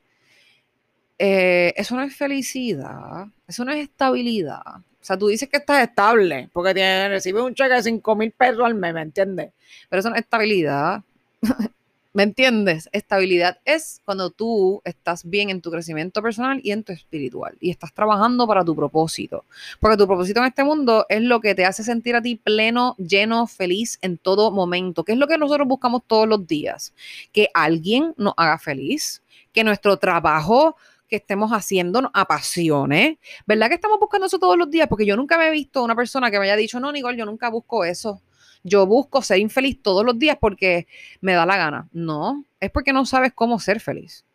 Eh, 1.20 1.74
eso 1.76 1.96
no 1.96 2.04
es 2.04 2.16
felicidad, 2.16 3.28
eso 3.48 3.66
no 3.66 3.72
es 3.72 3.84
estabilidad. 3.84 4.62
O 4.78 5.06
sea, 5.08 5.18
tú 5.18 5.28
dices 5.28 5.50
que 5.50 5.58
estás 5.58 5.88
estable 5.88 6.50
porque 6.54 6.74
tienes, 6.74 7.10
recibes 7.10 7.42
un 7.42 7.56
cheque 7.56 7.74
de 7.76 7.84
5 7.84 8.16
mil 8.16 8.32
pesos 8.32 8.64
al 8.64 8.76
mes, 8.76 8.94
¿me 8.94 9.02
entiendes? 9.02 9.52
Pero 9.90 10.00
eso 10.00 10.10
no 10.10 10.16
es 10.16 10.22
estabilidad. 10.22 11.02
¿Me 12.18 12.24
entiendes? 12.24 12.90
Estabilidad 12.94 13.60
es 13.64 14.02
cuando 14.04 14.32
tú 14.32 14.82
estás 14.84 15.24
bien 15.24 15.52
en 15.52 15.62
tu 15.62 15.70
crecimiento 15.70 16.20
personal 16.20 16.60
y 16.64 16.72
en 16.72 16.84
tu 16.84 16.92
espiritual 16.92 17.56
y 17.60 17.70
estás 17.70 17.94
trabajando 17.94 18.48
para 18.48 18.66
tu 18.66 18.76
propósito. 18.76 19.46
Porque 19.80 19.98
tu 19.98 20.08
propósito 20.08 20.40
en 20.40 20.48
este 20.48 20.64
mundo 20.64 21.06
es 21.10 21.22
lo 21.22 21.40
que 21.42 21.54
te 21.54 21.64
hace 21.64 21.84
sentir 21.84 22.16
a 22.16 22.22
ti 22.24 22.36
pleno, 22.36 22.96
lleno, 22.98 23.46
feliz 23.46 24.00
en 24.02 24.18
todo 24.18 24.50
momento. 24.50 25.04
¿Qué 25.04 25.12
es 25.12 25.20
lo 25.20 25.28
que 25.28 25.38
nosotros 25.38 25.68
buscamos 25.68 26.02
todos 26.08 26.28
los 26.28 26.48
días? 26.48 26.92
Que 27.32 27.50
alguien 27.54 28.16
nos 28.18 28.34
haga 28.36 28.58
feliz, 28.58 29.22
que 29.54 29.64
nuestro 29.64 29.98
trabajo 29.98 30.76
que 31.08 31.18
estemos 31.18 31.52
haciendo 31.52 32.02
nos 32.02 32.12
apasione. 32.14 33.20
¿Verdad 33.46 33.70
que 33.70 33.76
estamos 33.76 34.00
buscando 34.00 34.28
eso 34.28 34.40
todos 34.40 34.58
los 34.58 34.70
días? 34.70 34.88
Porque 34.88 35.06
yo 35.06 35.16
nunca 35.16 35.38
me 35.38 35.48
he 35.48 35.52
visto 35.52 35.84
una 35.84 35.96
persona 35.96 36.30
que 36.30 36.40
me 36.40 36.46
haya 36.46 36.56
dicho, 36.56 36.80
no, 36.80 36.92
Nicole, 36.92 37.18
yo 37.18 37.26
nunca 37.26 37.50
busco 37.50 37.86
eso. 37.86 38.22
Yo 38.64 38.86
busco 38.86 39.22
ser 39.22 39.40
infeliz 39.40 39.82
todos 39.82 40.04
los 40.06 40.20
días 40.20 40.38
porque 40.40 40.88
me 41.22 41.34
da 41.34 41.46
la 41.46 41.58
gana. 41.58 41.88
No, 41.94 42.44
es 42.60 42.70
porque 42.72 42.92
no 42.92 43.06
sabes 43.06 43.32
cómo 43.34 43.60
ser 43.60 43.80
feliz. 43.80 44.26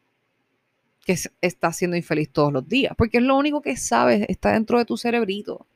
Que 1.04 1.16
estás 1.40 1.76
siendo 1.76 1.96
infeliz 1.96 2.30
todos 2.30 2.52
los 2.52 2.66
días. 2.66 2.94
Porque 2.96 3.18
es 3.18 3.24
lo 3.24 3.36
único 3.36 3.60
que 3.60 3.76
sabes, 3.76 4.24
está 4.28 4.52
dentro 4.52 4.78
de 4.78 4.84
tu 4.84 4.96
cerebrito. 4.96 5.66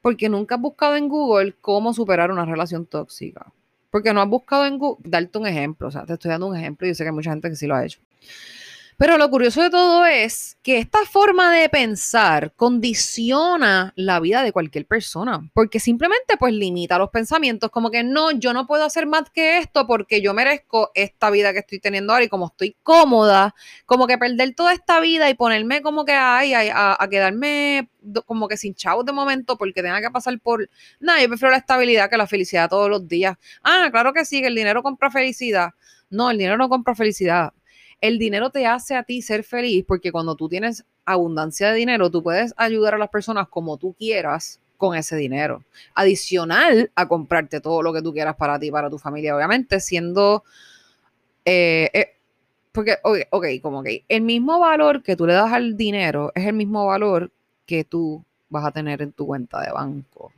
Porque 0.00 0.28
nunca 0.28 0.56
has 0.56 0.60
buscado 0.60 0.96
en 0.96 1.08
Google 1.08 1.54
cómo 1.60 1.94
superar 1.94 2.30
una 2.30 2.44
relación 2.44 2.86
tóxica. 2.86 3.52
Porque 3.90 4.12
no 4.12 4.20
has 4.20 4.28
buscado 4.28 4.66
en 4.66 4.76
Google, 4.76 5.08
darte 5.08 5.38
un 5.38 5.46
ejemplo, 5.46 5.86
o 5.86 5.90
sea, 5.92 6.04
te 6.04 6.14
estoy 6.14 6.30
dando 6.30 6.48
un 6.48 6.56
ejemplo 6.56 6.84
y 6.84 6.90
yo 6.90 6.94
sé 6.96 7.04
que 7.04 7.10
hay 7.10 7.14
mucha 7.14 7.30
gente 7.30 7.48
que 7.48 7.54
sí 7.54 7.68
lo 7.68 7.76
ha 7.76 7.84
hecho. 7.84 8.00
Pero 8.96 9.18
lo 9.18 9.28
curioso 9.28 9.60
de 9.60 9.70
todo 9.70 10.06
es 10.06 10.56
que 10.62 10.78
esta 10.78 11.00
forma 11.04 11.52
de 11.52 11.68
pensar 11.68 12.52
condiciona 12.54 13.92
la 13.96 14.20
vida 14.20 14.42
de 14.42 14.52
cualquier 14.52 14.86
persona, 14.86 15.50
porque 15.52 15.80
simplemente 15.80 16.36
pues 16.38 16.54
limita 16.54 16.96
los 16.96 17.10
pensamientos, 17.10 17.70
como 17.70 17.90
que 17.90 18.04
no, 18.04 18.30
yo 18.30 18.52
no 18.52 18.66
puedo 18.66 18.84
hacer 18.84 19.06
más 19.06 19.30
que 19.30 19.58
esto 19.58 19.86
porque 19.86 20.22
yo 20.22 20.32
merezco 20.32 20.92
esta 20.94 21.30
vida 21.30 21.52
que 21.52 21.58
estoy 21.60 21.80
teniendo 21.80 22.12
ahora 22.12 22.24
y 22.24 22.28
como 22.28 22.46
estoy 22.46 22.76
cómoda, 22.84 23.54
como 23.84 24.06
que 24.06 24.16
perder 24.16 24.54
toda 24.54 24.72
esta 24.72 25.00
vida 25.00 25.28
y 25.28 25.34
ponerme 25.34 25.82
como 25.82 26.04
que 26.04 26.12
ay, 26.12 26.54
a, 26.54 26.96
a, 26.98 27.08
quedarme 27.08 27.90
como 28.26 28.46
que 28.46 28.56
sin 28.56 28.74
chavos 28.74 29.04
de 29.04 29.12
momento 29.12 29.58
porque 29.58 29.82
tenga 29.82 30.00
que 30.00 30.10
pasar 30.10 30.38
por... 30.40 30.68
No, 31.00 31.18
yo 31.20 31.28
prefiero 31.28 31.50
la 31.50 31.58
estabilidad 31.58 32.08
que 32.08 32.16
la 32.16 32.26
felicidad 32.26 32.68
todos 32.68 32.88
los 32.88 33.08
días. 33.08 33.36
Ah, 33.62 33.88
claro 33.90 34.12
que 34.12 34.24
sí, 34.24 34.40
que 34.40 34.48
el 34.48 34.54
dinero 34.54 34.82
compra 34.82 35.10
felicidad. 35.10 35.70
No, 36.10 36.30
el 36.30 36.38
dinero 36.38 36.56
no 36.56 36.68
compra 36.68 36.94
felicidad 36.94 37.52
el 38.04 38.18
dinero 38.18 38.50
te 38.50 38.66
hace 38.66 38.96
a 38.96 39.02
ti 39.02 39.22
ser 39.22 39.44
feliz 39.44 39.82
porque 39.88 40.12
cuando 40.12 40.34
tú 40.34 40.46
tienes 40.46 40.84
abundancia 41.06 41.70
de 41.70 41.78
dinero, 41.78 42.10
tú 42.10 42.22
puedes 42.22 42.52
ayudar 42.58 42.94
a 42.94 42.98
las 42.98 43.08
personas 43.08 43.48
como 43.48 43.78
tú 43.78 43.94
quieras 43.94 44.60
con 44.76 44.94
ese 44.94 45.16
dinero. 45.16 45.64
Adicional 45.94 46.90
a 46.94 47.08
comprarte 47.08 47.62
todo 47.62 47.82
lo 47.82 47.94
que 47.94 48.02
tú 48.02 48.12
quieras 48.12 48.36
para 48.36 48.58
ti, 48.58 48.70
para 48.70 48.90
tu 48.90 48.98
familia, 48.98 49.34
obviamente, 49.34 49.80
siendo... 49.80 50.44
Eh, 51.46 51.90
eh, 51.94 52.16
porque, 52.72 52.98
ok, 53.02 53.46
como 53.62 53.82
que 53.82 54.04
el 54.06 54.20
mismo 54.20 54.58
valor 54.58 55.02
que 55.02 55.16
tú 55.16 55.26
le 55.26 55.32
das 55.32 55.52
al 55.52 55.74
dinero 55.74 56.30
es 56.34 56.46
el 56.46 56.54
mismo 56.54 56.84
valor 56.86 57.30
que 57.64 57.84
tú 57.84 58.22
vas 58.50 58.66
a 58.66 58.70
tener 58.70 59.00
en 59.00 59.12
tu 59.12 59.26
cuenta 59.26 59.62
de 59.62 59.72
banco. 59.72 60.30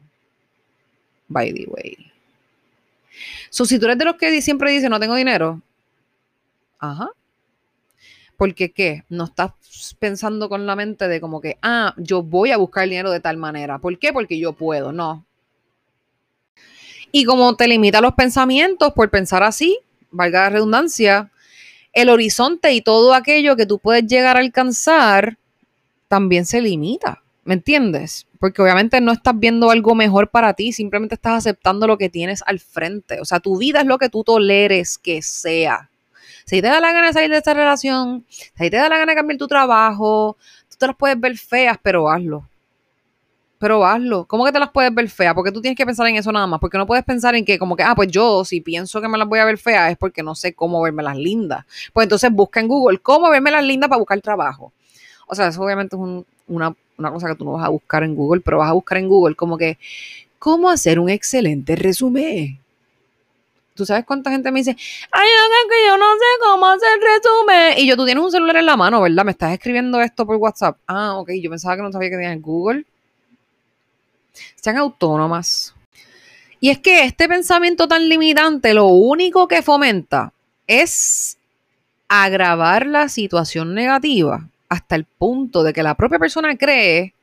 By 1.26 1.52
the 1.52 1.66
way. 1.66 1.96
So, 3.50 3.64
si 3.64 3.80
tú 3.80 3.86
eres 3.86 3.98
de 3.98 4.04
los 4.04 4.14
que 4.14 4.40
siempre 4.40 4.70
dicen 4.70 4.90
no 4.90 5.00
tengo 5.00 5.16
dinero, 5.16 5.60
ajá, 6.78 7.10
porque 8.36 8.72
qué, 8.72 9.04
no 9.08 9.24
estás 9.24 9.52
pensando 9.98 10.48
con 10.48 10.66
la 10.66 10.76
mente 10.76 11.08
de 11.08 11.20
como 11.20 11.40
que, 11.40 11.58
ah, 11.62 11.94
yo 11.96 12.22
voy 12.22 12.50
a 12.50 12.56
buscar 12.56 12.84
dinero 12.84 13.10
de 13.10 13.20
tal 13.20 13.36
manera. 13.36 13.78
¿Por 13.78 13.98
qué? 13.98 14.12
Porque 14.12 14.38
yo 14.38 14.52
puedo, 14.52 14.92
no. 14.92 15.24
Y 17.12 17.24
como 17.24 17.56
te 17.56 17.68
limita 17.68 18.00
los 18.00 18.14
pensamientos 18.14 18.92
por 18.92 19.10
pensar 19.10 19.42
así, 19.42 19.78
valga 20.10 20.42
la 20.42 20.50
redundancia, 20.50 21.30
el 21.92 22.10
horizonte 22.10 22.72
y 22.72 22.82
todo 22.82 23.14
aquello 23.14 23.56
que 23.56 23.66
tú 23.66 23.78
puedes 23.78 24.06
llegar 24.06 24.36
a 24.36 24.40
alcanzar 24.40 25.38
también 26.08 26.44
se 26.44 26.60
limita. 26.60 27.22
¿Me 27.44 27.54
entiendes? 27.54 28.26
Porque 28.40 28.60
obviamente 28.60 29.00
no 29.00 29.12
estás 29.12 29.38
viendo 29.38 29.70
algo 29.70 29.94
mejor 29.94 30.28
para 30.28 30.52
ti, 30.54 30.72
simplemente 30.72 31.14
estás 31.14 31.38
aceptando 31.38 31.86
lo 31.86 31.96
que 31.96 32.08
tienes 32.08 32.42
al 32.44 32.58
frente. 32.58 33.20
O 33.20 33.24
sea, 33.24 33.40
tu 33.40 33.56
vida 33.56 33.80
es 33.80 33.86
lo 33.86 33.98
que 33.98 34.08
tú 34.08 34.24
toleres 34.24 34.98
que 34.98 35.22
sea. 35.22 35.88
Si 36.48 36.62
te 36.62 36.68
da 36.68 36.78
la 36.80 36.92
gana 36.92 37.08
de 37.08 37.12
salir 37.12 37.28
de 37.28 37.38
esta 37.38 37.54
relación, 37.54 38.24
si 38.28 38.70
te 38.70 38.76
da 38.76 38.88
la 38.88 38.98
gana 38.98 39.12
de 39.12 39.16
cambiar 39.16 39.36
tu 39.36 39.48
trabajo, 39.48 40.36
tú 40.70 40.76
te 40.78 40.86
las 40.86 40.94
puedes 40.94 41.18
ver 41.18 41.36
feas, 41.36 41.76
pero 41.82 42.08
hazlo. 42.08 42.48
Pero 43.58 43.84
hazlo. 43.84 44.26
¿Cómo 44.26 44.44
que 44.44 44.52
te 44.52 44.60
las 44.60 44.70
puedes 44.70 44.94
ver 44.94 45.08
feas? 45.10 45.34
Porque 45.34 45.50
tú 45.50 45.60
tienes 45.60 45.76
que 45.76 45.84
pensar 45.84 46.06
en 46.06 46.14
eso 46.14 46.30
nada 46.30 46.46
más. 46.46 46.60
Porque 46.60 46.78
no 46.78 46.86
puedes 46.86 47.04
pensar 47.04 47.34
en 47.34 47.44
que, 47.44 47.58
como 47.58 47.74
que, 47.74 47.82
ah, 47.82 47.96
pues 47.96 48.08
yo, 48.12 48.44
si 48.44 48.60
pienso 48.60 49.00
que 49.00 49.08
me 49.08 49.18
las 49.18 49.26
voy 49.26 49.40
a 49.40 49.44
ver 49.44 49.58
feas, 49.58 49.90
es 49.90 49.98
porque 49.98 50.22
no 50.22 50.36
sé 50.36 50.52
cómo 50.52 50.80
verme 50.82 51.02
las 51.02 51.16
lindas. 51.16 51.64
Pues 51.92 52.04
entonces 52.04 52.30
busca 52.30 52.60
en 52.60 52.68
Google 52.68 53.00
cómo 53.00 53.28
verme 53.28 53.50
las 53.50 53.64
lindas 53.64 53.88
para 53.88 53.98
buscar 53.98 54.20
trabajo. 54.20 54.72
O 55.26 55.34
sea, 55.34 55.48
eso 55.48 55.60
obviamente 55.60 55.96
es 55.96 56.24
una, 56.46 56.76
una 56.96 57.10
cosa 57.10 57.28
que 57.28 57.34
tú 57.34 57.44
no 57.44 57.52
vas 57.52 57.64
a 57.64 57.70
buscar 57.70 58.04
en 58.04 58.14
Google, 58.14 58.40
pero 58.42 58.58
vas 58.58 58.70
a 58.70 58.74
buscar 58.74 58.98
en 58.98 59.08
Google 59.08 59.34
como 59.34 59.58
que, 59.58 59.78
¿cómo 60.38 60.70
hacer 60.70 61.00
un 61.00 61.08
excelente 61.08 61.74
resumen? 61.74 62.60
¿Tú 63.76 63.86
sabes 63.86 64.04
cuánta 64.04 64.30
gente 64.30 64.50
me 64.50 64.60
dice, 64.60 64.76
ay, 65.12 65.28
que 65.68 65.86
yo 65.86 65.96
no 65.98 66.12
sé 66.14 66.24
cómo 66.40 66.66
hacer 66.66 66.98
resumen? 66.98 67.78
Y 67.78 67.86
yo, 67.86 67.96
tú 67.96 68.04
tienes 68.04 68.24
un 68.24 68.32
celular 68.32 68.56
en 68.56 68.66
la 68.66 68.76
mano, 68.76 69.02
¿verdad? 69.02 69.24
Me 69.24 69.32
estás 69.32 69.52
escribiendo 69.52 70.00
esto 70.00 70.26
por 70.26 70.36
WhatsApp. 70.36 70.78
Ah, 70.86 71.14
ok, 71.18 71.30
yo 71.40 71.50
pensaba 71.50 71.76
que 71.76 71.82
no 71.82 71.92
sabía 71.92 72.10
que 72.10 72.16
tenías 72.16 72.40
Google. 72.40 72.84
Sean 74.56 74.78
autónomas. 74.78 75.74
Y 76.58 76.70
es 76.70 76.78
que 76.78 77.04
este 77.04 77.28
pensamiento 77.28 77.86
tan 77.86 78.08
limitante 78.08 78.72
lo 78.74 78.86
único 78.86 79.46
que 79.46 79.62
fomenta 79.62 80.32
es 80.66 81.36
agravar 82.08 82.86
la 82.86 83.08
situación 83.08 83.74
negativa 83.74 84.48
hasta 84.68 84.96
el 84.96 85.04
punto 85.04 85.62
de 85.62 85.72
que 85.72 85.82
la 85.82 85.94
propia 85.94 86.18
persona 86.18 86.56
cree 86.56 87.14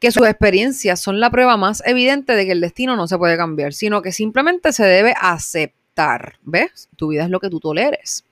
que 0.00 0.12
sus 0.12 0.26
experiencias 0.26 1.00
son 1.00 1.20
la 1.20 1.30
prueba 1.30 1.56
más 1.56 1.82
evidente 1.86 2.34
de 2.34 2.46
que 2.46 2.52
el 2.52 2.60
destino 2.60 2.96
no 2.96 3.08
se 3.08 3.18
puede 3.18 3.36
cambiar, 3.36 3.72
sino 3.72 4.02
que 4.02 4.12
simplemente 4.12 4.72
se 4.72 4.84
debe 4.84 5.14
aceptar. 5.20 6.38
¿Ves? 6.42 6.88
Tu 6.96 7.08
vida 7.08 7.24
es 7.24 7.30
lo 7.30 7.40
que 7.40 7.50
tú 7.50 7.58
toleres. 7.58 8.24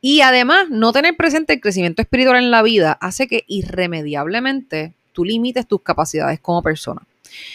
Y 0.00 0.20
además, 0.20 0.70
no 0.70 0.92
tener 0.92 1.16
presente 1.16 1.54
el 1.54 1.60
crecimiento 1.60 2.02
espiritual 2.02 2.36
en 2.36 2.50
la 2.50 2.62
vida 2.62 2.98
hace 3.00 3.26
que 3.26 3.44
irremediablemente 3.46 4.94
tú 5.12 5.24
limites 5.24 5.66
tus 5.66 5.82
capacidades 5.82 6.40
como 6.40 6.62
persona. 6.62 7.02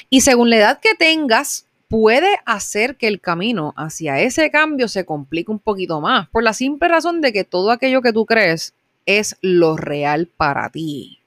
Y 0.09 0.21
según 0.21 0.49
la 0.49 0.57
edad 0.57 0.79
que 0.79 0.95
tengas, 0.95 1.65
puede 1.87 2.39
hacer 2.45 2.97
que 2.97 3.07
el 3.07 3.21
camino 3.21 3.73
hacia 3.77 4.19
ese 4.19 4.49
cambio 4.49 4.87
se 4.87 5.05
complique 5.05 5.51
un 5.51 5.59
poquito 5.59 6.01
más, 6.01 6.27
por 6.29 6.43
la 6.43 6.53
simple 6.53 6.87
razón 6.87 7.21
de 7.21 7.31
que 7.31 7.43
todo 7.43 7.71
aquello 7.71 8.01
que 8.01 8.11
tú 8.11 8.25
crees 8.25 8.73
es 9.05 9.37
lo 9.41 9.77
real 9.77 10.27
para 10.27 10.69
ti, 10.69 11.19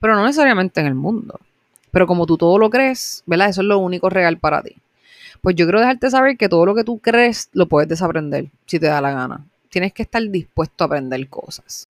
pero 0.00 0.14
no 0.14 0.24
necesariamente 0.24 0.80
en 0.80 0.86
el 0.86 0.94
mundo. 0.94 1.40
Pero 1.92 2.08
como 2.08 2.26
tú 2.26 2.36
todo 2.36 2.58
lo 2.58 2.70
crees, 2.70 3.22
¿verdad? 3.26 3.50
Eso 3.50 3.60
es 3.60 3.68
lo 3.68 3.78
único 3.78 4.10
real 4.10 4.38
para 4.38 4.62
ti. 4.62 4.74
Pues 5.40 5.54
yo 5.54 5.66
quiero 5.66 5.78
dejarte 5.78 6.10
saber 6.10 6.36
que 6.36 6.48
todo 6.48 6.66
lo 6.66 6.74
que 6.74 6.82
tú 6.82 6.98
crees 6.98 7.48
lo 7.52 7.68
puedes 7.68 7.88
desaprender 7.88 8.50
si 8.66 8.80
te 8.80 8.86
da 8.86 9.00
la 9.00 9.12
gana. 9.12 9.46
Tienes 9.68 9.92
que 9.92 10.02
estar 10.02 10.22
dispuesto 10.22 10.82
a 10.82 10.86
aprender 10.86 11.28
cosas. 11.28 11.88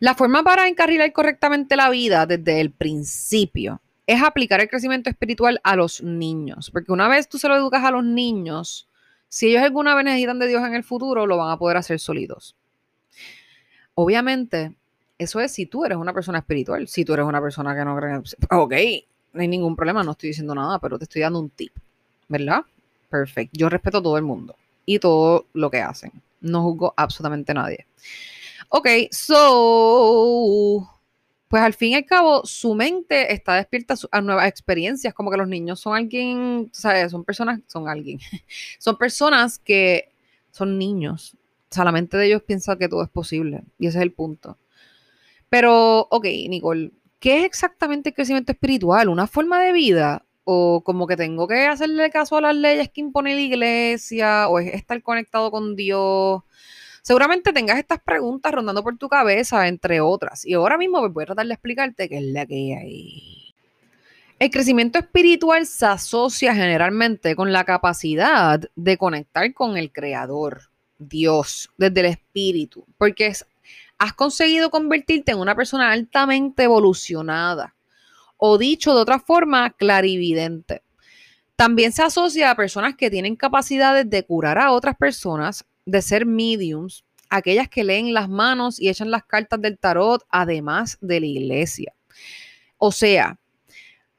La 0.00 0.14
forma 0.14 0.42
para 0.42 0.66
encarrilar 0.66 1.12
correctamente 1.12 1.76
la 1.76 1.90
vida 1.90 2.26
desde 2.26 2.60
el 2.60 2.70
principio 2.70 3.80
es 4.06 4.22
aplicar 4.22 4.60
el 4.60 4.68
crecimiento 4.68 5.08
espiritual 5.10 5.60
a 5.64 5.76
los 5.76 6.02
niños. 6.02 6.70
Porque 6.70 6.92
una 6.92 7.08
vez 7.08 7.28
tú 7.28 7.38
se 7.38 7.48
lo 7.48 7.56
educas 7.56 7.84
a 7.84 7.90
los 7.90 8.04
niños, 8.04 8.88
si 9.28 9.48
ellos 9.48 9.62
alguna 9.62 9.94
vez 9.94 10.04
necesitan 10.04 10.38
de 10.38 10.46
Dios 10.46 10.64
en 10.64 10.74
el 10.74 10.84
futuro, 10.84 11.26
lo 11.26 11.36
van 11.36 11.50
a 11.50 11.58
poder 11.58 11.76
hacer 11.76 11.98
sólidos. 11.98 12.54
Obviamente, 13.94 14.74
eso 15.24 15.40
es 15.40 15.52
si 15.52 15.66
tú 15.66 15.84
eres 15.84 15.98
una 15.98 16.12
persona 16.12 16.38
espiritual. 16.38 16.88
Si 16.88 17.04
tú 17.04 17.14
eres 17.14 17.26
una 17.26 17.40
persona 17.40 17.74
que 17.74 17.84
no 17.84 17.96
cree. 17.96 18.16
Ok, 18.50 18.74
no 19.32 19.40
hay 19.40 19.48
ningún 19.48 19.76
problema, 19.76 20.02
no 20.02 20.12
estoy 20.12 20.28
diciendo 20.28 20.54
nada, 20.54 20.78
pero 20.78 20.98
te 20.98 21.04
estoy 21.04 21.22
dando 21.22 21.40
un 21.40 21.50
tip. 21.50 21.72
¿Verdad? 22.28 22.62
Perfecto. 23.10 23.56
Yo 23.58 23.68
respeto 23.68 23.98
a 23.98 24.02
todo 24.02 24.16
el 24.16 24.24
mundo 24.24 24.56
y 24.86 24.98
todo 24.98 25.46
lo 25.52 25.70
que 25.70 25.80
hacen. 25.80 26.12
No 26.40 26.62
juzgo 26.62 26.94
absolutamente 26.96 27.52
a 27.52 27.54
nadie. 27.54 27.86
Ok, 28.68 28.88
so. 29.10 30.90
Pues 31.48 31.62
al 31.62 31.74
fin 31.74 31.90
y 31.90 31.94
al 31.94 32.04
cabo, 32.04 32.44
su 32.44 32.74
mente 32.74 33.32
está 33.32 33.54
despierta 33.54 33.94
a 34.10 34.20
nuevas 34.20 34.48
experiencias, 34.48 35.14
como 35.14 35.30
que 35.30 35.36
los 35.36 35.46
niños 35.46 35.78
son 35.78 35.94
alguien, 35.94 36.68
¿sabes? 36.72 37.12
Son 37.12 37.22
personas, 37.22 37.60
son 37.68 37.88
alguien, 37.88 38.18
son 38.78 38.98
personas 38.98 39.60
que 39.60 40.10
son 40.50 40.78
niños. 40.78 41.36
O 41.70 41.74
sea, 41.74 41.84
la 41.84 41.92
mente 41.92 42.16
de 42.16 42.26
ellos 42.26 42.42
piensa 42.42 42.76
que 42.76 42.88
todo 42.88 43.02
es 43.02 43.08
posible 43.08 43.62
y 43.78 43.86
ese 43.86 43.98
es 43.98 44.02
el 44.02 44.12
punto. 44.12 44.56
Pero, 45.54 46.08
ok, 46.10 46.24
Nicole, 46.48 46.90
¿qué 47.20 47.38
es 47.38 47.44
exactamente 47.44 48.08
el 48.08 48.14
crecimiento 48.16 48.50
espiritual? 48.50 49.08
¿Una 49.08 49.28
forma 49.28 49.62
de 49.62 49.72
vida? 49.72 50.24
¿O 50.42 50.82
como 50.82 51.06
que 51.06 51.16
tengo 51.16 51.46
que 51.46 51.68
hacerle 51.68 52.10
caso 52.10 52.36
a 52.36 52.40
las 52.40 52.56
leyes 52.56 52.90
que 52.90 53.00
impone 53.00 53.36
la 53.36 53.40
iglesia? 53.40 54.48
¿O 54.48 54.58
es 54.58 54.74
estar 54.74 55.00
conectado 55.00 55.52
con 55.52 55.76
Dios? 55.76 56.42
Seguramente 57.02 57.52
tengas 57.52 57.78
estas 57.78 58.00
preguntas 58.00 58.50
rondando 58.50 58.82
por 58.82 58.98
tu 58.98 59.08
cabeza, 59.08 59.68
entre 59.68 60.00
otras. 60.00 60.44
Y 60.44 60.54
ahora 60.54 60.76
mismo 60.76 61.08
voy 61.08 61.22
a 61.22 61.26
tratar 61.26 61.46
de 61.46 61.54
explicarte 61.54 62.08
qué 62.08 62.16
es 62.16 62.24
la 62.24 62.46
que 62.46 62.76
hay. 62.76 63.54
El 64.40 64.50
crecimiento 64.50 64.98
espiritual 64.98 65.66
se 65.66 65.86
asocia 65.86 66.52
generalmente 66.52 67.36
con 67.36 67.52
la 67.52 67.62
capacidad 67.62 68.60
de 68.74 68.98
conectar 68.98 69.54
con 69.54 69.76
el 69.76 69.92
Creador, 69.92 70.62
Dios, 70.98 71.70
desde 71.78 72.00
el 72.00 72.06
espíritu, 72.06 72.84
porque 72.98 73.28
es 73.28 73.46
has 73.98 74.12
conseguido 74.12 74.70
convertirte 74.70 75.32
en 75.32 75.38
una 75.38 75.54
persona 75.54 75.92
altamente 75.92 76.64
evolucionada 76.64 77.74
o 78.36 78.58
dicho 78.58 78.94
de 78.94 79.00
otra 79.00 79.18
forma, 79.18 79.70
clarividente. 79.70 80.82
También 81.56 81.92
se 81.92 82.02
asocia 82.02 82.50
a 82.50 82.56
personas 82.56 82.96
que 82.96 83.10
tienen 83.10 83.36
capacidades 83.36 84.08
de 84.10 84.24
curar 84.24 84.58
a 84.58 84.72
otras 84.72 84.96
personas, 84.96 85.64
de 85.86 86.02
ser 86.02 86.26
mediums, 86.26 87.04
aquellas 87.30 87.68
que 87.68 87.84
leen 87.84 88.12
las 88.12 88.28
manos 88.28 88.80
y 88.80 88.88
echan 88.88 89.10
las 89.10 89.24
cartas 89.24 89.60
del 89.60 89.78
tarot, 89.78 90.22
además 90.28 90.98
de 91.00 91.20
la 91.20 91.26
iglesia. 91.26 91.94
O 92.76 92.92
sea, 92.92 93.38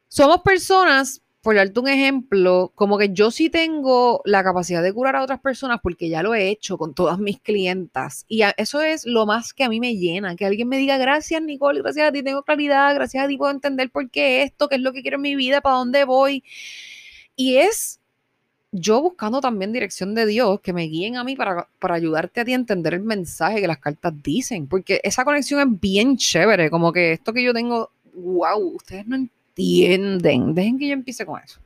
somos 0.07 0.41
personas 0.41 1.21
por 1.45 1.53
darte 1.53 1.79
un 1.79 1.87
ejemplo, 1.87 2.71
como 2.73 2.97
que 2.97 3.13
yo 3.13 3.29
sí 3.29 3.51
tengo 3.51 4.23
la 4.25 4.43
capacidad 4.43 4.81
de 4.81 4.91
curar 4.91 5.15
a 5.15 5.21
otras 5.21 5.39
personas 5.39 5.79
porque 5.83 6.09
ya 6.09 6.23
lo 6.23 6.33
he 6.33 6.49
hecho 6.49 6.75
con 6.75 6.95
todas 6.95 7.19
mis 7.19 7.39
clientas. 7.39 8.25
Y 8.27 8.41
eso 8.57 8.81
es 8.81 9.05
lo 9.05 9.27
más 9.27 9.53
que 9.53 9.63
a 9.63 9.69
mí 9.69 9.79
me 9.79 9.95
llena, 9.95 10.35
que 10.35 10.47
alguien 10.47 10.67
me 10.67 10.79
diga, 10.79 10.97
gracias 10.97 11.43
Nicole, 11.43 11.83
gracias 11.83 12.09
a 12.09 12.11
ti 12.11 12.23
tengo 12.23 12.41
claridad, 12.41 12.95
gracias 12.95 13.23
a 13.23 13.27
ti 13.27 13.37
puedo 13.37 13.51
entender 13.51 13.91
por 13.91 14.09
qué 14.09 14.41
esto, 14.41 14.67
qué 14.67 14.77
es 14.77 14.81
lo 14.81 14.91
que 14.91 15.03
quiero 15.03 15.17
en 15.17 15.21
mi 15.21 15.35
vida, 15.35 15.61
para 15.61 15.75
dónde 15.75 16.03
voy. 16.03 16.43
Y 17.35 17.57
es 17.57 17.99
yo 18.71 19.03
buscando 19.03 19.39
también 19.39 19.71
dirección 19.71 20.15
de 20.15 20.25
Dios, 20.25 20.61
que 20.61 20.73
me 20.73 20.87
guíen 20.87 21.15
a 21.15 21.23
mí 21.23 21.35
para, 21.35 21.67
para, 21.77 21.93
ayudarte 21.93 22.41
a 22.41 22.45
ti 22.45 22.53
a 22.53 22.55
entender 22.55 22.95
el 22.95 23.03
mensaje 23.03 23.61
que 23.61 23.67
las 23.67 23.77
cartas 23.77 24.13
dicen, 24.23 24.65
porque 24.65 24.99
esa 25.03 25.23
conexión 25.23 25.59
es 25.59 25.79
bien 25.79 26.17
chévere, 26.17 26.71
como 26.71 26.91
que 26.91 27.11
esto 27.11 27.33
que 27.33 27.43
yo 27.43 27.53
tengo, 27.53 27.91
wow, 28.15 28.59
ustedes 28.75 29.05
no 29.05 29.15
entienden, 29.55 30.53
dejen 30.53 30.77
que 30.77 30.87
yo 30.87 30.93
empiece 30.93 31.25
con 31.25 31.41
eso. 31.41 31.59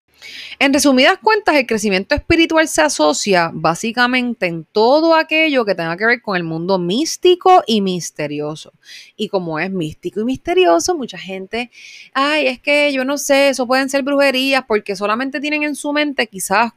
En 0.59 0.73
resumidas 0.73 1.17
cuentas, 1.19 1.55
el 1.55 1.65
crecimiento 1.65 2.13
espiritual 2.13 2.67
se 2.67 2.81
asocia 2.81 3.51
básicamente 3.53 4.47
en 4.47 4.65
todo 4.65 5.15
aquello 5.15 5.63
que 5.63 5.75
tenga 5.75 5.95
que 5.95 6.05
ver 6.05 6.21
con 6.21 6.35
el 6.35 6.43
mundo 6.43 6.77
místico 6.77 7.63
y 7.65 7.79
misterioso. 7.79 8.73
Y 9.15 9.29
como 9.29 9.59
es 9.59 9.71
místico 9.71 10.19
y 10.19 10.25
misterioso, 10.25 10.95
mucha 10.95 11.17
gente, 11.17 11.71
ay, 12.13 12.47
es 12.47 12.59
que 12.59 12.91
yo 12.91 13.05
no 13.05 13.17
sé, 13.17 13.49
eso 13.49 13.65
pueden 13.65 13.89
ser 13.89 14.03
brujerías 14.03 14.65
porque 14.67 14.95
solamente 14.97 15.39
tienen 15.39 15.63
en 15.63 15.75
su 15.75 15.93
mente 15.93 16.27
quizás 16.27 16.73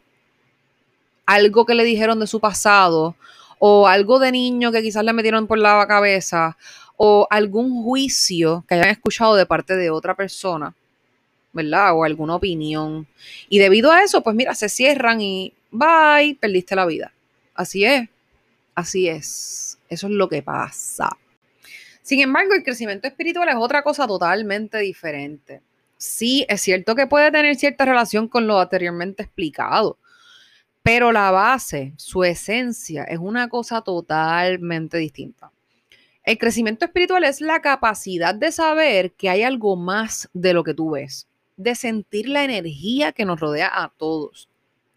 algo 1.27 1.67
que 1.67 1.75
le 1.75 1.85
dijeron 1.85 2.21
de 2.21 2.29
su 2.29 2.39
pasado 2.39 3.17
o 3.59 3.89
algo 3.89 4.21
de 4.21 4.31
niño 4.31 4.71
que 4.71 4.83
quizás 4.83 5.05
le 5.05 5.13
metieron 5.13 5.49
por 5.49 5.59
la 5.59 5.85
cabeza 5.89 6.57
o 6.97 7.27
algún 7.31 7.83
juicio 7.83 8.65
que 8.69 8.77
hayan 8.77 8.91
escuchado 8.91 9.35
de 9.35 9.47
parte 9.47 9.75
de 9.77 9.91
otra 9.91 10.15
persona 10.15 10.77
¿verdad? 11.53 11.95
O 11.95 12.05
alguna 12.05 12.37
opinión. 12.37 13.07
Y 13.49 13.59
debido 13.59 13.93
a 13.93 14.03
eso, 14.03 14.23
pues 14.23 14.35
mira, 14.35 14.55
se 14.55 14.69
cierran 14.69 15.21
y 15.21 15.55
bye, 15.71 16.37
perdiste 16.41 16.75
la 16.77 16.87
vida. 16.87 17.13
Así 17.55 17.85
es, 17.85 18.09
así 18.75 19.09
es. 19.09 19.79
Eso 19.89 20.07
es 20.07 20.13
lo 20.13 20.29
que 20.29 20.43
pasa. 20.43 21.11
Sin 22.03 22.21
embargo, 22.21 22.55
el 22.55 22.65
crecimiento 22.65 23.07
espiritual 23.07 23.49
es 23.49 23.57
otra 23.57 23.83
cosa 23.83 24.07
totalmente 24.07 24.79
diferente. 24.79 25.63
Sí, 25.97 26.45
es 26.49 26.61
cierto 26.61 26.95
que 26.95 27.07
puede 27.07 27.31
tener 27.31 27.55
cierta 27.57 27.85
relación 27.85 28.27
con 28.27 28.47
lo 28.47 28.59
anteriormente 28.59 29.23
explicado, 29.23 29.99
pero 30.83 31.13
la 31.13 31.31
base, 31.31 31.93
su 31.97 32.25
esencia, 32.25 33.05
es 33.05 33.19
una 33.19 33.49
cosa 33.49 33.83
totalmente 33.83 34.99
distinta. 34.99 35.53
El 36.25 36.39
crecimiento 36.39 36.85
espiritual 36.85 37.23
es 37.25 37.41
la 37.41 37.61
capacidad 37.61 38.35
de 38.35 38.51
saber 38.51 39.13
que 39.13 39.29
hay 39.29 39.45
algo 39.45 39.77
más 39.77 40.29
de 40.33 40.55
lo 40.55 40.65
que 40.65 40.75
tú 40.75 40.91
ves 40.91 41.29
de 41.57 41.75
sentir 41.75 42.29
la 42.29 42.45
energía 42.45 43.13
que 43.13 43.25
nos 43.25 43.41
rodea 43.41 43.71
a 43.73 43.93
todos, 43.97 44.49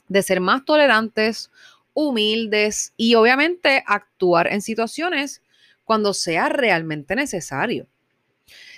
de 0.07 0.21
ser 0.23 0.39
más 0.39 0.65
tolerantes, 0.65 1.51
humildes 1.93 2.93
y 2.97 3.15
obviamente 3.15 3.83
actuar 3.87 4.47
en 4.51 4.61
situaciones 4.61 5.41
cuando 5.83 6.13
sea 6.13 6.49
realmente 6.49 7.15
necesario. 7.15 7.87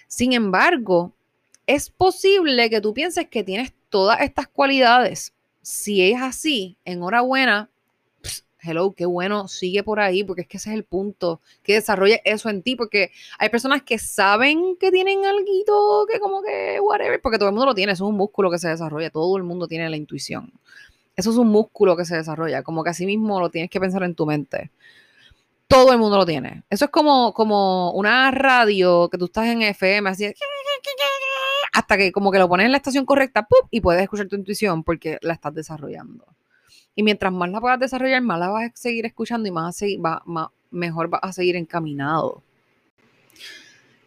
Sin 0.08 0.34
embargo, 0.34 1.14
es 1.66 1.90
posible 1.90 2.70
que 2.70 2.82
tú 2.82 2.94
pienses 2.94 3.28
que 3.28 3.44
tienes 3.44 3.74
todas 3.90 4.22
estas 4.22 4.48
cualidades. 4.48 5.34
Si 5.62 6.10
es 6.12 6.22
así, 6.22 6.78
enhorabuena, 6.86 7.70
hello, 8.62 8.94
qué 8.94 9.06
bueno, 9.06 9.48
sigue 9.48 9.84
por 9.84 10.00
ahí, 10.00 10.24
porque 10.24 10.42
es 10.42 10.48
que 10.48 10.58
ese 10.58 10.70
es 10.72 10.76
el 10.76 10.84
punto, 10.84 11.42
que 11.64 11.74
desarrolle 11.74 12.22
eso 12.26 12.50
en 12.50 12.62
ti, 12.64 12.76
porque 12.76 13.12
hay 13.40 13.50
personas 13.50 13.84
que 13.84 13.98
saben 14.00 14.78
que 14.80 14.92
tienen 14.92 15.26
algo 15.26 16.06
que 16.08 16.20
como 16.20 16.42
que, 16.42 16.80
whatever, 16.80 17.22
porque 17.22 17.38
todo 17.38 17.50
el 17.50 17.54
mundo 17.54 17.68
lo 17.68 17.76
tiene, 17.76 17.94
eso 17.94 18.06
es 18.06 18.10
un 18.10 18.18
músculo 18.18 18.52
que 18.52 18.60
se 18.60 18.70
desarrolla, 18.70 19.10
todo 19.10 19.38
el 19.38 19.44
mundo 19.44 19.68
tiene 19.68 19.90
la 19.90 19.98
intuición. 19.98 20.52
Eso 21.16 21.32
es 21.32 21.38
un 21.38 21.48
músculo 21.48 21.98
que 21.98 22.06
se 22.06 22.16
desarrolla, 22.16 22.64
como 22.64 22.84
que 22.84 22.92
así 22.92 23.06
mismo 23.06 23.40
lo 23.40 23.50
tienes 23.50 23.70
que 23.70 23.80
pensar 23.80 24.04
en 24.04 24.16
tu 24.16 24.26
mente. 24.26 24.72
Todo 25.68 25.92
el 25.92 25.98
mundo 25.98 26.18
lo 26.18 26.26
tiene. 26.26 26.64
Eso 26.70 26.86
es 26.86 26.92
como, 26.92 27.34
como 27.34 27.92
una 27.92 28.32
radio 28.32 29.10
que 29.10 29.18
tú 29.18 29.26
estás 29.26 29.48
en 29.48 29.64
FM, 29.64 30.10
así 30.10 30.32
hasta 31.78 31.96
que 31.96 32.12
como 32.12 32.32
que 32.32 32.40
lo 32.40 32.50
pones 32.50 32.66
en 32.66 32.72
la 32.72 32.78
estación 32.78 33.06
correcta 33.06 33.48
y 33.70 33.82
puedes 33.82 34.02
escuchar 34.02 34.28
tu 34.28 34.36
intuición 34.36 34.84
porque 34.84 35.20
la 35.22 35.34
estás 35.34 35.54
desarrollando. 35.54 36.26
Y 36.98 37.04
mientras 37.04 37.32
más 37.32 37.52
la 37.52 37.62
puedas 37.62 37.80
desarrollar, 37.80 38.24
más 38.24 38.40
la 38.40 38.50
vas 38.50 38.72
a 38.72 38.76
seguir 38.76 39.06
escuchando 39.06 39.48
y 39.48 39.52
más, 39.52 39.70
a 39.70 39.78
seguir, 39.78 40.04
va, 40.04 40.24
mejor 40.72 41.10
vas 41.10 41.22
a 41.22 41.32
seguir 41.32 41.56
encaminado. 41.56 42.42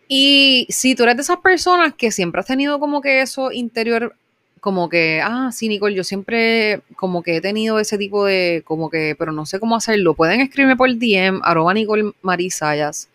Y 0.09 0.67
si 0.71 0.97
tú 0.97 1.05
eres 1.05 1.15
de 1.15 1.23
esas 1.23 1.39
personas 1.39 1.95
que 1.95 2.11
siempre 2.11 2.41
has 2.41 2.49
tenido 2.49 2.81
como 2.81 3.01
que 3.01 3.23
eso 3.23 3.53
interior, 3.53 4.17
como 4.59 4.89
que, 4.89 5.21
ah, 5.23 5.51
sí, 5.53 5.69
Nicole, 5.69 5.95
yo 5.95 6.03
siempre 6.03 6.83
como 6.97 7.23
que 7.23 7.37
he 7.37 7.41
tenido 7.41 7.79
ese 7.79 7.97
tipo 7.97 8.25
de, 8.25 8.63
como 8.65 8.91
que, 8.91 9.15
pero 9.17 9.31
no 9.31 9.47
sé 9.47 9.61
cómo 9.61 9.77
hacerlo, 9.77 10.15
pueden 10.15 10.41
escribirme 10.41 10.77
por 10.77 10.93
DM, 10.93 11.43
arroba 11.45 11.73
Nicole 11.73 12.11
Marisayas, 12.23 13.09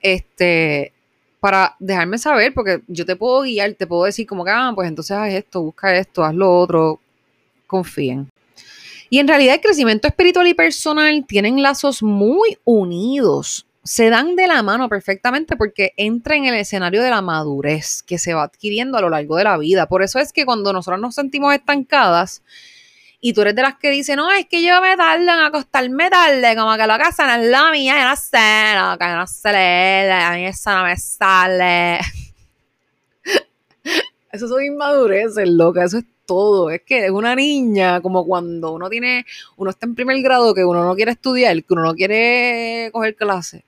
este, 0.00 0.92
para 1.38 1.76
dejarme 1.78 2.18
saber, 2.18 2.52
porque 2.52 2.82
yo 2.88 3.06
te 3.06 3.14
puedo 3.14 3.42
guiar, 3.42 3.74
te 3.74 3.86
puedo 3.86 4.02
decir 4.02 4.26
como 4.26 4.44
que, 4.44 4.50
ah, 4.50 4.72
pues 4.74 4.88
entonces 4.88 5.16
haz 5.16 5.32
esto, 5.32 5.62
busca 5.62 5.96
esto, 5.96 6.24
haz 6.24 6.34
lo 6.34 6.58
otro, 6.58 6.98
confíen. 7.68 8.31
Y 9.12 9.18
en 9.18 9.28
realidad 9.28 9.56
el 9.56 9.60
crecimiento 9.60 10.08
espiritual 10.08 10.46
y 10.46 10.54
personal 10.54 11.26
tienen 11.28 11.62
lazos 11.62 12.02
muy 12.02 12.56
unidos. 12.64 13.66
Se 13.84 14.08
dan 14.08 14.36
de 14.36 14.46
la 14.46 14.62
mano 14.62 14.88
perfectamente 14.88 15.54
porque 15.54 15.92
entra 15.98 16.34
en 16.34 16.46
el 16.46 16.54
escenario 16.54 17.02
de 17.02 17.10
la 17.10 17.20
madurez 17.20 18.02
que 18.02 18.16
se 18.16 18.32
va 18.32 18.44
adquiriendo 18.44 18.96
a 18.96 19.02
lo 19.02 19.10
largo 19.10 19.36
de 19.36 19.44
la 19.44 19.58
vida. 19.58 19.86
Por 19.86 20.02
eso 20.02 20.18
es 20.18 20.32
que 20.32 20.46
cuando 20.46 20.72
nosotros 20.72 20.98
nos 20.98 21.14
sentimos 21.14 21.52
estancadas, 21.52 22.42
y 23.20 23.34
tú 23.34 23.42
eres 23.42 23.54
de 23.54 23.60
las 23.60 23.76
que 23.76 23.90
dicen, 23.90 24.16
no, 24.16 24.30
es 24.30 24.46
que 24.46 24.62
yo 24.62 24.80
me 24.80 24.96
tardo 24.96 25.24
en 25.24 25.28
acostarme 25.28 26.08
tarde, 26.08 26.56
como 26.56 26.74
que 26.74 26.86
la 26.86 26.96
casa 26.96 27.26
no 27.26 27.42
es 27.42 27.50
la 27.50 27.70
mía, 27.70 28.00
yo 28.00 28.08
no 28.08 28.16
sé, 28.16 28.78
no, 28.78 28.96
que 28.96 29.06
no 29.08 29.26
se 29.26 29.52
lee, 29.52 30.10
a 30.10 30.32
mí 30.32 30.46
eso 30.46 30.70
no 30.70 30.84
me 30.84 30.96
sale. 30.96 31.98
Eso 34.32 34.48
son 34.48 34.64
inmadureces, 34.64 35.46
loca, 35.46 35.84
eso 35.84 35.98
es 35.98 36.04
todo. 36.34 36.70
Es 36.70 36.82
que 36.82 37.06
es 37.06 37.10
una 37.10 37.34
niña, 37.34 38.00
como 38.00 38.24
cuando 38.26 38.72
uno 38.72 38.88
tiene, 38.88 39.24
uno 39.56 39.70
está 39.70 39.86
en 39.86 39.94
primer 39.94 40.20
grado, 40.22 40.54
que 40.54 40.64
uno 40.64 40.84
no 40.84 40.94
quiere 40.94 41.12
estudiar, 41.12 41.62
que 41.62 41.72
uno 41.72 41.82
no 41.82 41.94
quiere 41.94 42.90
coger 42.92 43.14
clase. 43.16 43.64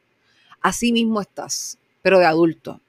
Así 0.61 0.93
mismo 0.93 1.21
estás, 1.21 1.79
pero 2.03 2.19
de 2.19 2.27
adulto. 2.27 2.81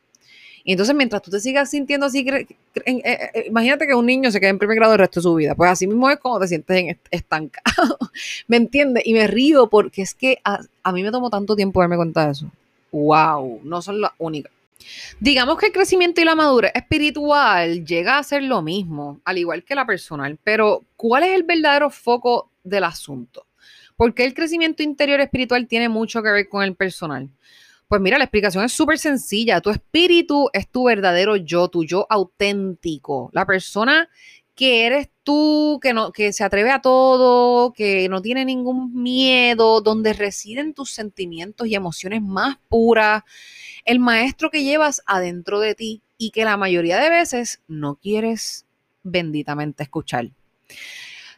Y 0.67 0.71
entonces, 0.71 0.95
mientras 0.95 1.21
tú 1.21 1.29
te 1.29 1.39
sigas 1.39 1.69
sintiendo 1.69 2.07
así, 2.07 2.27
eh, 2.27 2.47
eh, 2.85 3.45
imagínate 3.47 3.85
que 3.85 3.93
un 3.93 4.07
niño 4.07 4.31
se 4.31 4.39
quede 4.39 4.49
en 4.49 4.57
primer 4.57 4.77
grado 4.77 4.93
el 4.93 4.99
resto 4.99 5.19
de 5.19 5.23
su 5.23 5.35
vida. 5.35 5.53
Pues 5.53 5.69
así 5.69 5.85
mismo 5.85 6.09
es 6.09 6.17
como 6.17 6.39
te 6.39 6.47
sientes 6.47 6.97
estancado. 7.11 7.99
¿Me 8.47 8.57
entiendes? 8.57 9.03
Y 9.05 9.13
me 9.13 9.27
río 9.27 9.67
porque 9.67 10.01
es 10.01 10.15
que 10.15 10.39
a, 10.43 10.61
a 10.81 10.91
mí 10.91 11.03
me 11.03 11.11
tomó 11.11 11.29
tanto 11.29 11.55
tiempo 11.55 11.81
darme 11.81 11.97
cuenta 11.97 12.25
de 12.25 12.31
eso. 12.31 12.51
¡Wow! 12.91 13.61
No 13.63 13.81
son 13.83 14.01
las 14.01 14.11
únicas. 14.17 14.54
Digamos 15.19 15.57
que 15.57 15.67
el 15.67 15.71
crecimiento 15.71 16.21
y 16.21 16.25
la 16.25 16.35
madurez 16.35 16.71
espiritual 16.75 17.85
llega 17.85 18.17
a 18.17 18.23
ser 18.23 18.43
lo 18.43 18.61
mismo, 18.61 19.21
al 19.25 19.37
igual 19.37 19.63
que 19.63 19.75
la 19.75 19.85
personal, 19.85 20.37
pero 20.43 20.83
¿cuál 20.95 21.23
es 21.23 21.35
el 21.35 21.43
verdadero 21.43 21.89
foco 21.89 22.51
del 22.63 22.83
asunto? 22.83 23.47
¿Por 23.95 24.13
qué 24.13 24.25
el 24.25 24.33
crecimiento 24.33 24.83
interior 24.83 25.21
espiritual 25.21 25.67
tiene 25.67 25.87
mucho 25.87 26.21
que 26.21 26.31
ver 26.31 26.49
con 26.49 26.63
el 26.63 26.75
personal? 26.75 27.29
Pues 27.87 28.01
mira, 28.01 28.17
la 28.17 28.25
explicación 28.25 28.63
es 28.65 28.73
súper 28.73 28.97
sencilla. 28.97 29.61
Tu 29.61 29.69
espíritu 29.69 30.49
es 30.53 30.67
tu 30.69 30.85
verdadero 30.85 31.35
yo, 31.35 31.67
tu 31.69 31.85
yo 31.85 32.07
auténtico. 32.09 33.29
La 33.31 33.45
persona 33.45 34.09
que 34.55 34.85
eres 34.85 35.09
tú, 35.23 35.79
que, 35.81 35.93
no, 35.93 36.11
que 36.11 36.31
se 36.31 36.43
atreve 36.43 36.71
a 36.71 36.81
todo, 36.81 37.73
que 37.73 38.07
no 38.09 38.21
tiene 38.21 38.45
ningún 38.45 38.93
miedo, 39.03 39.81
donde 39.81 40.13
residen 40.13 40.73
tus 40.73 40.91
sentimientos 40.91 41.67
y 41.67 41.75
emociones 41.75 42.21
más 42.21 42.57
puras, 42.69 43.23
el 43.83 43.99
maestro 43.99 44.49
que 44.49 44.63
llevas 44.63 45.01
adentro 45.05 45.59
de 45.59 45.75
ti 45.75 46.01
y 46.17 46.31
que 46.31 46.45
la 46.45 46.57
mayoría 46.57 46.97
de 46.99 47.09
veces 47.09 47.61
no 47.67 47.95
quieres 47.95 48.65
benditamente 49.03 49.83
escuchar. 49.83 50.29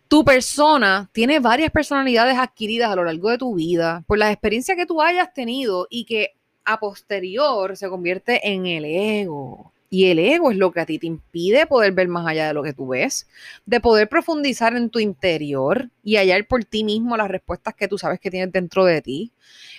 Tu 0.07 0.23
persona 0.23 1.09
tiene 1.11 1.39
varias 1.39 1.71
personalidades 1.71 2.37
adquiridas 2.37 2.91
a 2.91 2.95
lo 2.95 3.03
largo 3.03 3.29
de 3.29 3.37
tu 3.37 3.55
vida 3.55 4.03
por 4.07 4.17
las 4.17 4.31
experiencias 4.31 4.77
que 4.77 4.85
tú 4.85 5.01
hayas 5.01 5.33
tenido 5.33 5.87
y 5.89 6.05
que 6.05 6.35
a 6.63 6.79
posterior 6.79 7.75
se 7.75 7.89
convierte 7.89 8.47
en 8.47 8.65
el 8.67 8.85
ego. 8.85 9.73
Y 9.89 10.07
el 10.11 10.19
ego 10.19 10.51
es 10.51 10.57
lo 10.57 10.71
que 10.71 10.81
a 10.81 10.85
ti 10.85 10.99
te 10.99 11.07
impide 11.07 11.65
poder 11.65 11.93
ver 11.93 12.09
más 12.09 12.27
allá 12.27 12.47
de 12.47 12.53
lo 12.53 12.61
que 12.61 12.73
tú 12.73 12.89
ves, 12.89 13.27
de 13.65 13.79
poder 13.79 14.09
profundizar 14.09 14.75
en 14.75 14.89
tu 14.89 14.99
interior 14.99 15.89
y 16.03 16.17
hallar 16.17 16.45
por 16.45 16.65
ti 16.65 16.83
mismo 16.83 17.15
las 17.15 17.29
respuestas 17.29 17.73
que 17.73 17.87
tú 17.87 17.97
sabes 17.97 18.19
que 18.19 18.29
tienes 18.29 18.51
dentro 18.51 18.83
de 18.83 19.01
ti. 19.01 19.31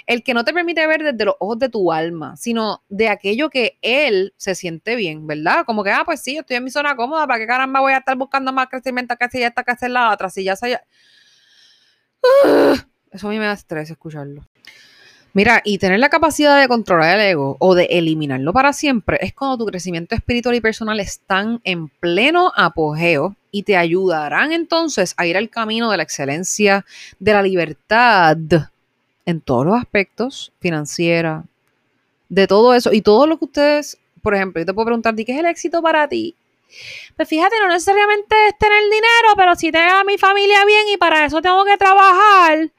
El 0.06 0.22
que 0.22 0.32
no 0.32 0.44
te 0.44 0.54
permite 0.54 0.86
ver 0.86 1.02
desde 1.02 1.26
los 1.26 1.34
ojos 1.40 1.58
de 1.58 1.68
tu 1.68 1.92
alma, 1.92 2.36
sino 2.38 2.82
de 2.88 3.10
aquello 3.10 3.50
que 3.50 3.78
él 3.82 4.32
se 4.38 4.54
siente 4.54 4.96
bien, 4.96 5.26
¿verdad? 5.26 5.66
Como 5.66 5.84
que, 5.84 5.90
ah, 5.90 6.04
pues 6.06 6.22
sí, 6.22 6.34
yo 6.34 6.40
estoy 6.40 6.56
en 6.56 6.64
mi 6.64 6.70
zona 6.70 6.96
cómoda, 6.96 7.26
¿para 7.26 7.38
qué 7.40 7.46
caramba 7.46 7.80
voy 7.80 7.92
a 7.92 7.98
estar 7.98 8.16
buscando 8.16 8.50
más 8.50 8.68
crecimiento 8.68 9.14
que 9.16 9.28
si 9.28 9.40
ya 9.40 9.48
está 9.48 9.62
que 9.62 9.72
hacer 9.72 9.90
la 9.90 10.10
otra? 10.10 10.30
Si 10.30 10.42
ya 10.42 10.56
se... 10.56 10.80
Eso 13.10 13.28
a 13.28 13.30
mí 13.30 13.38
me 13.38 13.46
da 13.46 13.52
estrés 13.52 13.90
escucharlo. 13.90 14.46
Mira, 15.38 15.62
y 15.64 15.78
tener 15.78 16.00
la 16.00 16.08
capacidad 16.08 16.60
de 16.60 16.66
controlar 16.66 17.16
el 17.16 17.26
ego 17.28 17.56
o 17.60 17.76
de 17.76 17.84
eliminarlo 17.84 18.52
para 18.52 18.72
siempre 18.72 19.18
es 19.20 19.32
cuando 19.32 19.56
tu 19.56 19.66
crecimiento 19.66 20.16
espiritual 20.16 20.56
y 20.56 20.60
personal 20.60 20.98
están 20.98 21.60
en 21.62 21.86
pleno 21.86 22.50
apogeo 22.56 23.36
y 23.52 23.62
te 23.62 23.76
ayudarán 23.76 24.50
entonces 24.50 25.14
a 25.16 25.26
ir 25.26 25.36
al 25.36 25.48
camino 25.48 25.92
de 25.92 25.96
la 25.96 26.02
excelencia, 26.02 26.84
de 27.20 27.32
la 27.32 27.42
libertad 27.42 28.36
en 29.26 29.40
todos 29.40 29.64
los 29.64 29.78
aspectos, 29.78 30.50
financiera, 30.58 31.44
de 32.28 32.48
todo 32.48 32.74
eso 32.74 32.92
y 32.92 33.00
todo 33.00 33.28
lo 33.28 33.38
que 33.38 33.44
ustedes, 33.44 33.96
por 34.20 34.34
ejemplo, 34.34 34.60
yo 34.60 34.66
te 34.66 34.74
puedo 34.74 34.86
preguntar, 34.86 35.14
¿qué 35.14 35.22
es 35.22 35.38
el 35.38 35.46
éxito 35.46 35.80
para 35.80 36.08
ti? 36.08 36.34
pues 37.16 37.28
fíjate, 37.28 37.54
no 37.60 37.68
necesariamente 37.68 38.34
es 38.48 38.58
tener 38.58 38.82
dinero, 38.82 39.34
pero 39.36 39.54
sí 39.54 39.70
tener 39.70 39.88
a 39.88 40.02
mi 40.02 40.18
familia 40.18 40.64
bien 40.64 40.88
y 40.92 40.96
para 40.96 41.24
eso 41.24 41.40
tengo 41.40 41.64
que 41.64 41.76
trabajar. 41.76 42.70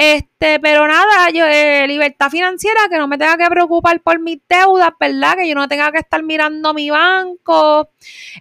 Este, 0.00 0.60
pero 0.60 0.86
nada, 0.86 1.28
yo, 1.30 1.44
eh, 1.44 1.84
libertad 1.88 2.30
financiera, 2.30 2.82
que 2.88 2.98
no 2.98 3.08
me 3.08 3.18
tenga 3.18 3.36
que 3.36 3.48
preocupar 3.50 4.00
por 4.00 4.20
mis 4.20 4.38
deudas, 4.48 4.90
¿verdad? 5.00 5.36
Que 5.36 5.48
yo 5.48 5.56
no 5.56 5.66
tenga 5.66 5.90
que 5.90 5.98
estar 5.98 6.22
mirando 6.22 6.72
mi 6.72 6.88
banco, 6.88 7.90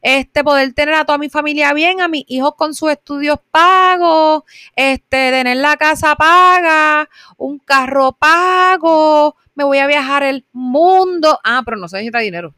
este, 0.03 0.43
poder 0.43 0.73
tener 0.73 0.93
a 0.93 1.03
toda 1.03 1.17
mi 1.17 1.29
familia 1.29 1.73
bien, 1.73 1.99
a 1.99 2.07
mis 2.07 2.25
hijos 2.27 2.53
con 2.55 2.75
sus 2.75 2.91
estudios 2.91 3.39
pagos, 3.49 4.43
este, 4.75 5.31
tener 5.31 5.57
la 5.57 5.77
casa 5.77 6.15
paga, 6.15 7.09
un 7.37 7.57
carro 7.57 8.11
pago, 8.11 9.35
me 9.55 9.63
voy 9.63 9.79
a 9.79 9.87
viajar 9.87 10.21
el 10.21 10.45
mundo. 10.51 11.39
Ah, 11.43 11.63
pero 11.65 11.77
no 11.77 11.87
se 11.87 11.97
necesita 11.97 12.19
dinero. 12.19 12.53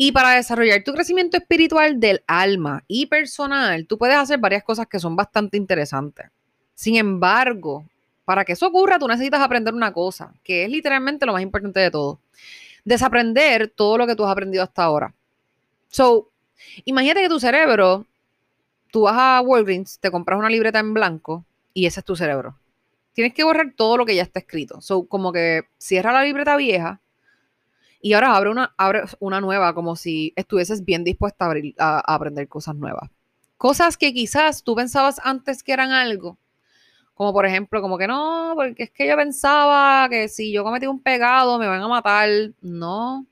Y 0.02 0.12
para 0.12 0.30
desarrollar 0.30 0.82
tu 0.82 0.94
crecimiento 0.94 1.36
espiritual 1.36 2.00
del 2.00 2.22
alma 2.26 2.82
y 2.88 3.04
personal, 3.04 3.86
tú 3.86 3.98
puedes 3.98 4.16
hacer 4.16 4.38
varias 4.38 4.64
cosas 4.64 4.86
que 4.86 4.98
son 4.98 5.14
bastante 5.14 5.58
interesantes. 5.58 6.30
Sin 6.74 6.96
embargo, 6.96 7.84
para 8.24 8.42
que 8.46 8.52
eso 8.52 8.66
ocurra, 8.66 8.98
tú 8.98 9.06
necesitas 9.06 9.42
aprender 9.42 9.74
una 9.74 9.92
cosa, 9.92 10.32
que 10.42 10.64
es 10.64 10.70
literalmente 10.70 11.26
lo 11.26 11.34
más 11.34 11.42
importante 11.42 11.80
de 11.80 11.90
todo. 11.90 12.18
Desaprender 12.82 13.68
todo 13.68 13.98
lo 13.98 14.06
que 14.06 14.16
tú 14.16 14.24
has 14.24 14.32
aprendido 14.32 14.64
hasta 14.64 14.84
ahora. 14.84 15.12
So, 15.90 16.30
imagínate 16.86 17.20
que 17.20 17.28
tu 17.28 17.38
cerebro, 17.38 18.06
tú 18.90 19.02
vas 19.02 19.16
a 19.18 19.42
Walgreens, 19.42 19.98
te 19.98 20.10
compras 20.10 20.38
una 20.38 20.48
libreta 20.48 20.78
en 20.78 20.94
blanco 20.94 21.44
y 21.74 21.84
ese 21.84 22.00
es 22.00 22.06
tu 22.06 22.16
cerebro. 22.16 22.56
Tienes 23.12 23.34
que 23.34 23.44
borrar 23.44 23.74
todo 23.76 23.98
lo 23.98 24.06
que 24.06 24.16
ya 24.16 24.22
está 24.22 24.38
escrito. 24.38 24.80
So, 24.80 25.06
como 25.06 25.30
que 25.30 25.64
cierra 25.76 26.10
la 26.10 26.24
libreta 26.24 26.56
vieja 26.56 27.02
y 28.00 28.14
ahora 28.14 28.34
abre 28.36 28.50
una, 28.50 28.74
abre 28.78 29.02
una 29.18 29.40
nueva, 29.40 29.74
como 29.74 29.94
si 29.94 30.32
estuvieses 30.36 30.84
bien 30.84 31.04
dispuesta 31.04 31.44
a, 31.44 31.48
abrir, 31.48 31.74
a, 31.78 32.00
aprender 32.14 32.48
cosas 32.48 32.74
nuevas. 32.74 33.10
Cosas 33.58 33.98
que 33.98 34.14
quizás 34.14 34.62
tú 34.62 34.74
pensabas 34.74 35.20
antes 35.22 35.62
que 35.62 35.72
eran 35.72 35.92
algo. 35.92 36.38
Como 37.12 37.34
por 37.34 37.44
ejemplo, 37.44 37.82
como 37.82 37.98
que 37.98 38.06
no, 38.06 38.54
porque 38.56 38.84
es 38.84 38.90
que 38.90 39.06
yo 39.06 39.14
pensaba 39.16 40.08
que 40.08 40.28
si 40.28 40.50
yo 40.50 40.64
cometí 40.64 40.86
un 40.86 41.02
pecado 41.02 41.58
me 41.58 41.66
van 41.66 41.82
a 41.82 41.88
matar. 41.88 42.30
No. 42.62 43.26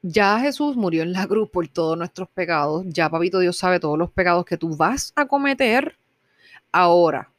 Ya 0.00 0.40
Jesús 0.40 0.74
murió 0.76 1.02
en 1.02 1.12
la 1.12 1.26
cruz 1.26 1.50
por 1.50 1.68
todos 1.68 1.98
nuestros 1.98 2.28
pecados. 2.30 2.84
Ya 2.88 3.10
Papito 3.10 3.38
Dios 3.38 3.58
sabe 3.58 3.78
todos 3.78 3.98
los 3.98 4.10
pecados 4.10 4.46
que 4.46 4.56
tú 4.56 4.74
vas 4.74 5.12
a 5.14 5.26
cometer. 5.26 5.98
Ahora, 6.72 7.30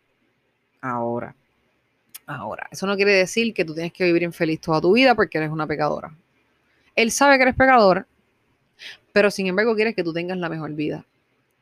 ahora, 0.80 1.36
Ahora, 2.26 2.68
eso 2.72 2.88
no 2.88 2.96
quiere 2.96 3.12
decir 3.14 3.54
que 3.54 3.66
tú 3.66 3.74
tienes 3.74 3.92
que 3.92 4.06
vivir 4.06 4.24
infeliz 4.24 4.62
toda 4.62 4.80
tu 4.80 4.94
vida 4.94 5.14
porque 5.16 5.38
eres 5.38 5.52
una 5.52 5.68
pecadora. 5.68 6.16
Él 6.96 7.12
sabe 7.12 7.38
que 7.38 7.44
eres 7.44 7.56
pecador, 7.56 8.06
pero 9.12 9.30
sin 9.32 9.48
embargo 9.48 9.76
quiere 9.76 9.94
que 9.94 10.04
tú 10.04 10.14
tengas 10.14 10.38
la 10.38 10.50
mejor 10.50 10.74
vida. 10.74 11.06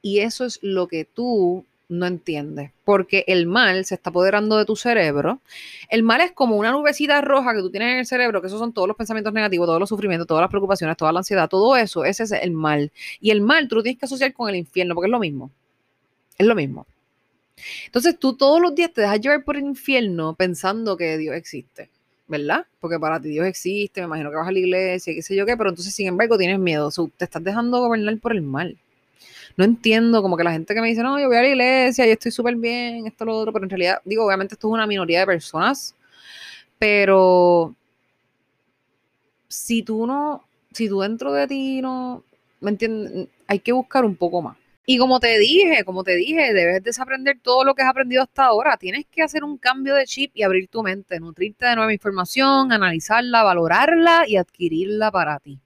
Y 0.02 0.20
eso 0.20 0.46
es 0.46 0.60
lo 0.62 0.88
que 0.88 1.06
tú 1.06 1.66
no 1.90 2.06
entiendes, 2.06 2.72
porque 2.86 3.26
el 3.28 3.46
mal 3.46 3.84
se 3.86 3.96
está 3.96 4.10
apoderando 4.12 4.58
de 4.58 4.66
tu 4.66 4.76
cerebro. 4.76 5.42
El 5.90 6.04
mal 6.04 6.22
es 6.22 6.32
como 6.32 6.56
una 6.56 6.72
nubecita 6.72 7.20
roja 7.22 7.54
que 7.54 7.60
tú 7.60 7.70
tienes 7.70 7.92
en 7.92 8.00
el 8.00 8.06
cerebro, 8.06 8.40
que 8.40 8.48
esos 8.48 8.60
son 8.60 8.72
todos 8.72 8.88
los 8.88 8.96
pensamientos 8.96 9.34
negativos, 9.34 9.68
todos 9.68 9.80
los 9.80 9.90
sufrimientos, 9.90 10.26
todas 10.26 10.42
las 10.42 10.50
preocupaciones, 10.50 10.96
toda 10.96 11.12
la 11.12 11.20
ansiedad, 11.20 11.50
todo 11.50 11.76
eso, 11.76 12.06
ese 12.06 12.24
es 12.24 12.32
el 12.32 12.52
mal. 12.52 12.92
Y 13.20 13.32
el 13.32 13.42
mal 13.42 13.68
tú 13.68 13.76
lo 13.76 13.84
tienes 13.84 14.00
que 14.00 14.06
asociar 14.06 14.34
con 14.34 14.50
el 14.50 14.56
infierno, 14.56 14.96
porque 14.96 15.08
es 15.08 15.12
lo 15.12 15.20
mismo. 15.20 15.52
Es 16.38 16.48
lo 16.48 16.56
mismo. 16.56 16.88
Entonces 17.86 18.18
tú 18.18 18.36
todos 18.36 18.62
los 18.62 18.74
días 18.76 18.92
te 18.94 19.02
dejas 19.02 19.20
llevar 19.20 19.44
por 19.44 19.58
el 19.58 19.64
infierno 19.64 20.34
pensando 20.36 20.98
que 20.98 21.18
Dios 21.18 21.36
existe, 21.36 21.90
¿verdad? 22.28 22.66
Porque 22.80 23.00
para 23.00 23.20
ti 23.22 23.30
Dios 23.30 23.46
existe, 23.46 24.02
me 24.02 24.06
imagino 24.08 24.30
que 24.30 24.38
vas 24.38 24.48
a 24.48 24.52
la 24.52 24.60
iglesia, 24.60 25.14
qué 25.14 25.22
sé 25.22 25.36
yo 25.36 25.46
qué, 25.46 25.58
pero 25.58 25.70
entonces 25.70 25.94
sin 25.94 26.08
embargo 26.08 26.38
tienes 26.38 26.60
miedo, 26.60 26.90
te 27.18 27.26
estás 27.26 27.44
dejando 27.44 27.80
gobernar 27.80 28.18
por 28.20 28.34
el 28.34 28.42
mal. 28.42 28.78
No 29.58 29.66
entiendo, 29.66 30.22
como 30.22 30.38
que 30.38 30.44
la 30.44 30.52
gente 30.54 30.74
que 30.74 30.82
me 30.82 30.88
dice, 30.88 31.04
no, 31.04 31.20
yo 31.20 31.28
voy 31.28 31.38
a 31.38 31.42
la 31.42 31.50
iglesia 31.50 32.08
y 32.08 32.12
estoy 32.12 32.32
súper 32.32 32.56
bien, 32.56 33.06
esto, 33.08 33.26
lo 33.26 33.38
otro, 33.38 33.52
pero 33.54 33.66
en 33.66 33.70
realidad, 33.70 34.00
digo, 34.06 34.26
obviamente 34.26 34.56
esto 34.56 34.68
es 34.68 34.74
una 34.74 34.88
minoría 34.88 35.20
de 35.20 35.26
personas, 35.26 35.96
pero 36.80 37.76
si 39.48 39.84
tú 39.84 40.08
no, 40.08 40.46
si 40.72 40.88
tú 40.88 41.02
dentro 41.02 41.34
de 41.34 41.48
ti 41.48 41.82
no, 41.82 42.24
¿me 42.62 42.72
entiendes? 42.72 43.28
Hay 43.48 43.60
que 43.60 43.74
buscar 43.74 44.06
un 44.06 44.16
poco 44.16 44.42
más. 44.42 44.58
Y 44.86 44.98
como 44.98 45.20
te 45.20 45.38
dije, 45.38 45.84
como 45.86 46.04
te 46.04 46.16
dije, 46.16 46.54
debes 46.54 46.84
desaprender 46.84 47.40
todo 47.42 47.64
lo 47.64 47.76
que 47.76 47.84
has 47.84 47.90
aprendido 47.90 48.24
hasta 48.24 48.46
ahora. 48.46 48.78
Tienes 48.78 49.06
que 49.06 49.22
hacer 49.22 49.44
un 49.44 49.58
cambio 49.58 49.94
de 49.94 50.06
chip 50.06 50.32
y 50.34 50.44
abrir 50.44 50.68
tu 50.68 50.82
mente, 50.82 51.20
nutrirte 51.20 51.68
de 51.68 51.76
nueva 51.76 51.94
información, 51.94 52.72
analizarla, 52.72 53.44
valorarla 53.44 54.28
y 54.28 54.38
adquirirla 54.38 55.12
para 55.12 55.40
ti. 55.40 55.60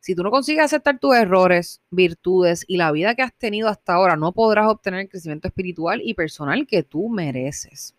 Si 0.00 0.14
tú 0.14 0.22
no 0.22 0.30
consigues 0.30 0.64
aceptar 0.64 0.98
tus 0.98 1.14
errores, 1.14 1.80
virtudes 1.90 2.64
y 2.66 2.78
la 2.78 2.90
vida 2.90 3.14
que 3.14 3.22
has 3.22 3.34
tenido 3.34 3.68
hasta 3.68 3.94
ahora, 3.94 4.16
no 4.16 4.32
podrás 4.32 4.66
obtener 4.66 5.00
el 5.00 5.08
crecimiento 5.08 5.46
espiritual 5.46 6.00
y 6.02 6.14
personal 6.14 6.66
que 6.66 6.82
tú 6.82 7.08
mereces. 7.08 7.94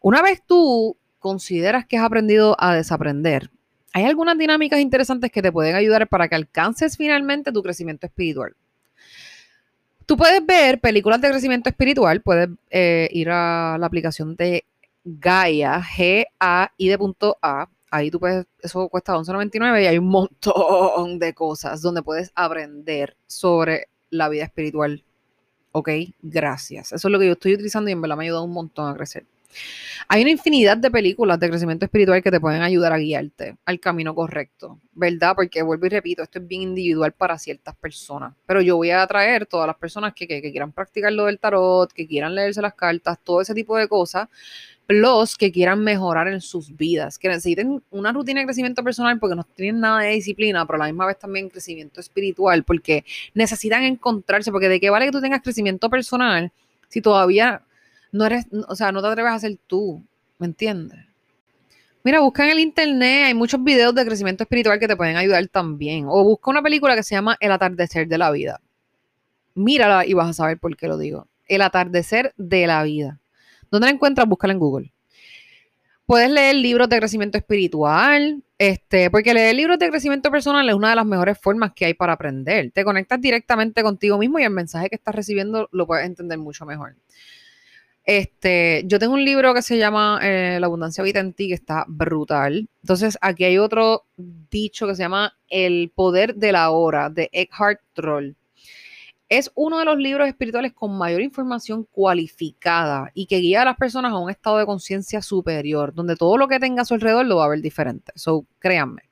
Una 0.00 0.20
vez 0.20 0.42
tú 0.44 0.98
consideras 1.18 1.86
que 1.86 1.96
has 1.96 2.04
aprendido 2.04 2.56
a 2.58 2.74
desaprender, 2.74 3.50
hay 3.92 4.04
algunas 4.04 4.36
dinámicas 4.36 4.80
interesantes 4.80 5.30
que 5.30 5.40
te 5.40 5.50
pueden 5.50 5.74
ayudar 5.74 6.06
para 6.06 6.28
que 6.28 6.34
alcances 6.34 6.98
finalmente 6.98 7.50
tu 7.50 7.62
crecimiento 7.62 8.06
espiritual. 8.06 8.54
Tú 10.06 10.16
puedes 10.16 10.44
ver 10.46 10.80
películas 10.80 11.20
de 11.20 11.30
crecimiento 11.30 11.68
espiritual, 11.68 12.22
puedes 12.22 12.48
eh, 12.70 13.08
ir 13.10 13.28
a 13.28 13.76
la 13.78 13.86
aplicación 13.86 14.36
de 14.36 14.64
Gaia, 15.04 15.82
G-A-I 15.82 16.88
de 16.88 16.98
punto 16.98 17.38
A. 17.42 17.68
Ahí 17.90 18.10
tú 18.10 18.20
puedes, 18.20 18.46
eso 18.62 18.88
cuesta 18.88 19.14
11.99 19.16 19.82
y 19.82 19.86
hay 19.86 19.98
un 19.98 20.08
montón 20.08 21.18
de 21.18 21.34
cosas 21.34 21.82
donde 21.82 22.02
puedes 22.02 22.30
aprender 22.36 23.16
sobre 23.26 23.88
la 24.10 24.28
vida 24.28 24.44
espiritual. 24.44 25.02
Ok, 25.72 25.90
gracias. 26.22 26.92
Eso 26.92 27.08
es 27.08 27.12
lo 27.12 27.18
que 27.18 27.26
yo 27.26 27.32
estoy 27.32 27.54
utilizando 27.54 27.90
y 27.90 27.92
en 27.92 28.00
verdad 28.00 28.16
me 28.16 28.24
ha 28.24 28.26
ayudado 28.26 28.44
un 28.44 28.52
montón 28.52 28.88
a 28.88 28.94
crecer. 28.94 29.26
Hay 30.08 30.22
una 30.22 30.30
infinidad 30.30 30.76
de 30.76 30.90
películas 30.90 31.40
de 31.40 31.48
crecimiento 31.48 31.84
espiritual 31.84 32.22
que 32.22 32.30
te 32.30 32.38
pueden 32.38 32.62
ayudar 32.62 32.92
a 32.92 32.98
guiarte 32.98 33.56
al 33.64 33.80
camino 33.80 34.14
correcto, 34.14 34.78
¿verdad? 34.92 35.34
Porque 35.34 35.62
vuelvo 35.62 35.86
y 35.86 35.88
repito, 35.88 36.22
esto 36.22 36.38
es 36.38 36.46
bien 36.46 36.62
individual 36.62 37.12
para 37.12 37.38
ciertas 37.38 37.74
personas, 37.74 38.34
pero 38.46 38.60
yo 38.60 38.76
voy 38.76 38.90
a 38.90 39.02
atraer 39.02 39.46
todas 39.46 39.66
las 39.66 39.76
personas 39.76 40.14
que, 40.14 40.26
quieran 40.26 40.72
practicar 40.72 41.12
lo 41.12 41.26
del 41.26 41.38
tarot, 41.38 41.92
que 41.92 42.06
quieran 42.06 42.34
leerse 42.34 42.62
las 42.62 42.74
cartas, 42.74 43.18
todo 43.24 43.40
ese 43.40 43.54
tipo 43.54 43.76
de 43.76 43.88
cosas, 43.88 44.28
los 44.88 45.36
que 45.36 45.50
quieran 45.50 45.82
mejorar 45.82 46.28
en 46.28 46.40
sus 46.40 46.76
vidas, 46.76 47.18
que 47.18 47.28
necesiten 47.28 47.82
una 47.90 48.12
rutina 48.12 48.40
de 48.40 48.46
crecimiento 48.46 48.84
personal 48.84 49.18
porque 49.18 49.34
no 49.34 49.42
tienen 49.42 49.80
nada 49.80 50.02
de 50.02 50.10
disciplina, 50.10 50.64
pero 50.64 50.76
a 50.76 50.86
la 50.86 50.92
misma 50.92 51.06
vez 51.06 51.18
también 51.18 51.48
crecimiento 51.48 52.00
espiritual, 52.00 52.62
porque 52.62 53.04
necesitan 53.34 53.82
encontrarse, 53.82 54.52
porque 54.52 54.68
de 54.68 54.78
qué 54.78 54.90
vale 54.90 55.06
que 55.06 55.12
tú 55.12 55.20
tengas 55.20 55.42
crecimiento 55.42 55.90
personal 55.90 56.52
si 56.88 57.00
todavía 57.00 57.62
no 58.16 58.26
eres, 58.26 58.46
o 58.68 58.74
sea, 58.74 58.92
no 58.92 59.02
te 59.02 59.08
atreves 59.08 59.32
a 59.32 59.38
ser 59.38 59.58
tú, 59.66 60.02
¿me 60.38 60.46
entiendes? 60.46 60.98
Mira, 62.02 62.20
busca 62.20 62.44
en 62.44 62.50
el 62.50 62.60
internet, 62.60 63.24
hay 63.26 63.34
muchos 63.34 63.62
videos 63.64 63.94
de 63.94 64.06
crecimiento 64.06 64.44
espiritual 64.44 64.78
que 64.78 64.86
te 64.86 64.96
pueden 64.96 65.16
ayudar 65.16 65.44
también. 65.48 66.06
O 66.08 66.22
busca 66.22 66.52
una 66.52 66.62
película 66.62 66.94
que 66.94 67.02
se 67.02 67.16
llama 67.16 67.36
El 67.40 67.50
atardecer 67.50 68.06
de 68.06 68.16
la 68.16 68.30
vida. 68.30 68.60
Mírala 69.54 70.06
y 70.06 70.14
vas 70.14 70.28
a 70.28 70.32
saber 70.32 70.58
por 70.58 70.76
qué 70.76 70.86
lo 70.86 70.98
digo. 70.98 71.26
El 71.48 71.62
atardecer 71.62 72.32
de 72.36 72.66
la 72.68 72.84
vida. 72.84 73.18
¿Dónde 73.72 73.88
la 73.88 73.92
encuentras? 73.92 74.28
Búscala 74.28 74.52
en 74.52 74.60
Google. 74.60 74.92
Puedes 76.06 76.30
leer 76.30 76.54
libros 76.54 76.88
de 76.88 76.98
crecimiento 76.98 77.38
espiritual, 77.38 78.40
este, 78.56 79.10
porque 79.10 79.34
leer 79.34 79.56
libros 79.56 79.76
de 79.76 79.88
crecimiento 79.88 80.30
personal 80.30 80.68
es 80.68 80.76
una 80.76 80.90
de 80.90 80.94
las 80.94 81.06
mejores 81.06 81.36
formas 81.36 81.72
que 81.74 81.86
hay 81.86 81.94
para 81.94 82.12
aprender. 82.12 82.70
Te 82.70 82.84
conectas 82.84 83.20
directamente 83.20 83.82
contigo 83.82 84.16
mismo 84.16 84.38
y 84.38 84.44
el 84.44 84.50
mensaje 84.50 84.88
que 84.88 84.94
estás 84.94 85.16
recibiendo 85.16 85.68
lo 85.72 85.86
puedes 85.88 86.06
entender 86.06 86.38
mucho 86.38 86.64
mejor. 86.64 86.94
Este, 88.06 88.84
yo 88.86 89.00
tengo 89.00 89.14
un 89.14 89.24
libro 89.24 89.52
que 89.52 89.62
se 89.62 89.78
llama 89.78 90.20
eh, 90.22 90.58
La 90.60 90.66
abundancia 90.66 91.02
habita 91.02 91.18
en 91.18 91.32
ti, 91.32 91.48
que 91.48 91.54
está 91.54 91.84
brutal. 91.88 92.68
Entonces, 92.82 93.18
aquí 93.20 93.44
hay 93.44 93.58
otro 93.58 94.06
dicho 94.16 94.86
que 94.86 94.94
se 94.94 95.02
llama 95.02 95.36
El 95.48 95.90
poder 95.92 96.36
de 96.36 96.52
la 96.52 96.70
hora, 96.70 97.10
de 97.10 97.28
Eckhart 97.32 97.80
Troll. 97.94 98.36
Es 99.28 99.50
uno 99.56 99.80
de 99.80 99.84
los 99.84 99.98
libros 99.98 100.28
espirituales 100.28 100.72
con 100.72 100.96
mayor 100.96 101.20
información 101.20 101.82
cualificada 101.90 103.10
y 103.12 103.26
que 103.26 103.38
guía 103.38 103.62
a 103.62 103.64
las 103.64 103.76
personas 103.76 104.12
a 104.12 104.18
un 104.18 104.30
estado 104.30 104.58
de 104.58 104.66
conciencia 104.66 105.20
superior, 105.20 105.92
donde 105.92 106.14
todo 106.14 106.36
lo 106.38 106.46
que 106.46 106.60
tenga 106.60 106.82
a 106.82 106.84
su 106.84 106.94
alrededor 106.94 107.26
lo 107.26 107.38
va 107.38 107.46
a 107.46 107.48
ver 107.48 107.60
diferente. 107.60 108.12
So, 108.14 108.46
créanme. 108.60 109.02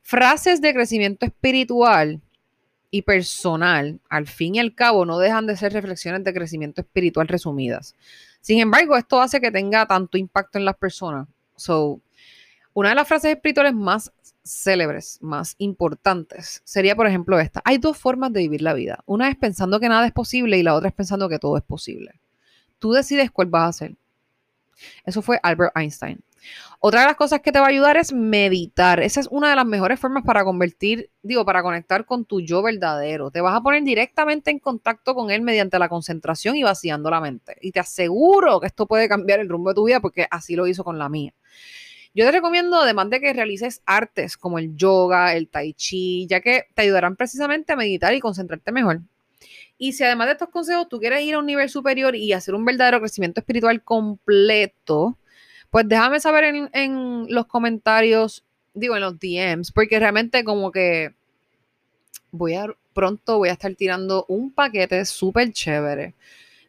Frases 0.00 0.62
de 0.62 0.72
crecimiento 0.72 1.26
espiritual 1.26 2.22
y 2.96 3.02
personal, 3.02 4.00
al 4.08 4.26
fin 4.26 4.56
y 4.56 4.58
al 4.58 4.74
cabo, 4.74 5.04
no 5.04 5.18
dejan 5.18 5.46
de 5.46 5.56
ser 5.56 5.72
reflexiones 5.72 6.24
de 6.24 6.34
crecimiento 6.34 6.80
espiritual 6.80 7.28
resumidas. 7.28 7.94
Sin 8.40 8.58
embargo, 8.60 8.96
esto 8.96 9.20
hace 9.20 9.40
que 9.40 9.50
tenga 9.50 9.86
tanto 9.86 10.18
impacto 10.18 10.58
en 10.58 10.64
las 10.64 10.76
personas. 10.76 11.28
So, 11.56 12.00
una 12.72 12.90
de 12.90 12.94
las 12.94 13.08
frases 13.08 13.32
espirituales 13.32 13.74
más 13.74 14.12
célebres, 14.44 15.18
más 15.20 15.54
importantes, 15.58 16.62
sería, 16.64 16.94
por 16.94 17.06
ejemplo, 17.06 17.38
esta. 17.40 17.60
Hay 17.64 17.78
dos 17.78 17.96
formas 17.96 18.32
de 18.32 18.40
vivir 18.40 18.62
la 18.62 18.74
vida. 18.74 19.02
Una 19.06 19.28
es 19.28 19.36
pensando 19.36 19.80
que 19.80 19.88
nada 19.88 20.06
es 20.06 20.12
posible 20.12 20.58
y 20.58 20.62
la 20.62 20.74
otra 20.74 20.88
es 20.88 20.94
pensando 20.94 21.28
que 21.28 21.38
todo 21.38 21.56
es 21.56 21.64
posible. 21.64 22.20
Tú 22.78 22.92
decides 22.92 23.30
cuál 23.30 23.48
vas 23.48 23.62
a 23.62 23.68
hacer. 23.68 23.96
Eso 25.04 25.22
fue 25.22 25.40
Albert 25.42 25.76
Einstein. 25.76 26.20
Otra 26.80 27.00
de 27.00 27.06
las 27.06 27.16
cosas 27.16 27.40
que 27.40 27.52
te 27.52 27.58
va 27.58 27.66
a 27.66 27.70
ayudar 27.70 27.96
es 27.96 28.12
meditar. 28.12 29.00
Esa 29.00 29.20
es 29.20 29.28
una 29.30 29.50
de 29.50 29.56
las 29.56 29.66
mejores 29.66 29.98
formas 29.98 30.24
para 30.24 30.44
convertir, 30.44 31.10
digo, 31.22 31.44
para 31.44 31.62
conectar 31.62 32.04
con 32.04 32.24
tu 32.24 32.40
yo 32.40 32.62
verdadero. 32.62 33.30
Te 33.30 33.40
vas 33.40 33.56
a 33.56 33.62
poner 33.62 33.82
directamente 33.82 34.50
en 34.50 34.58
contacto 34.58 35.14
con 35.14 35.30
él 35.30 35.42
mediante 35.42 35.78
la 35.78 35.88
concentración 35.88 36.56
y 36.56 36.62
vaciando 36.62 37.10
la 37.10 37.20
mente. 37.20 37.56
Y 37.60 37.72
te 37.72 37.80
aseguro 37.80 38.60
que 38.60 38.66
esto 38.66 38.86
puede 38.86 39.08
cambiar 39.08 39.40
el 39.40 39.48
rumbo 39.48 39.70
de 39.70 39.74
tu 39.74 39.84
vida 39.84 40.00
porque 40.00 40.26
así 40.30 40.54
lo 40.54 40.66
hizo 40.66 40.84
con 40.84 40.98
la 40.98 41.08
mía. 41.08 41.32
Yo 42.14 42.24
te 42.24 42.32
recomiendo, 42.32 42.80
además 42.80 43.10
de 43.10 43.20
que 43.20 43.34
realices 43.34 43.82
artes 43.84 44.38
como 44.38 44.58
el 44.58 44.74
yoga, 44.74 45.34
el 45.34 45.48
tai 45.48 45.74
chi, 45.74 46.26
ya 46.26 46.40
que 46.40 46.64
te 46.74 46.82
ayudarán 46.82 47.14
precisamente 47.14 47.74
a 47.74 47.76
meditar 47.76 48.14
y 48.14 48.20
concentrarte 48.20 48.72
mejor. 48.72 49.00
Y 49.78 49.92
si 49.92 50.04
además 50.04 50.28
de 50.28 50.32
estos 50.32 50.48
consejos 50.48 50.88
tú 50.88 50.98
quieres 50.98 51.22
ir 51.22 51.34
a 51.34 51.38
un 51.38 51.46
nivel 51.46 51.68
superior 51.68 52.16
y 52.16 52.32
hacer 52.32 52.54
un 52.54 52.64
verdadero 52.64 53.00
crecimiento 53.00 53.40
espiritual 53.40 53.82
completo, 53.82 55.18
pues 55.76 55.86
déjame 55.86 56.20
saber 56.20 56.70
en, 56.72 57.26
los 57.28 57.44
comentarios, 57.44 58.42
digo 58.72 58.96
en 58.96 59.02
los 59.02 59.20
DMs, 59.20 59.72
porque 59.72 60.00
realmente 60.00 60.42
como 60.42 60.72
que 60.72 61.12
voy 62.30 62.54
a 62.54 62.74
pronto 62.94 63.36
voy 63.36 63.50
a 63.50 63.52
estar 63.52 63.74
tirando 63.74 64.24
un 64.26 64.54
paquete 64.54 65.04
súper 65.04 65.52
chévere 65.52 66.14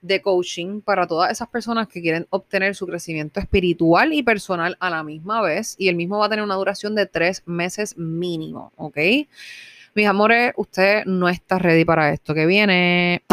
de 0.02 0.22
coaching 0.22 0.82
para 0.82 1.08
todas 1.08 1.32
esas 1.32 1.48
personas 1.48 1.88
que 1.88 2.02
quieren 2.02 2.28
obtener 2.32 2.76
su 2.76 2.86
crecimiento 2.86 3.40
espiritual 3.40 4.12
y 4.12 4.24
personal 4.24 4.76
a 4.82 4.90
la 4.90 5.04
misma 5.04 5.42
vez. 5.42 5.78
Y 5.78 5.88
el 5.88 5.96
mismo 5.96 6.18
va 6.18 6.26
a 6.26 6.30
tener 6.30 6.44
una 6.44 6.56
duración 6.56 6.94
de 6.94 7.06
tres 7.06 7.44
meses 7.46 7.98
mínimo, 7.98 8.74
¿ok? 8.76 8.98
Mis 9.96 10.06
amores, 10.06 10.52
usted 10.58 11.06
no 11.06 11.30
está 11.30 11.60
ready 11.60 11.86
para 11.86 12.12
esto 12.12 12.34
que 12.34 12.46
viene. 12.46 13.24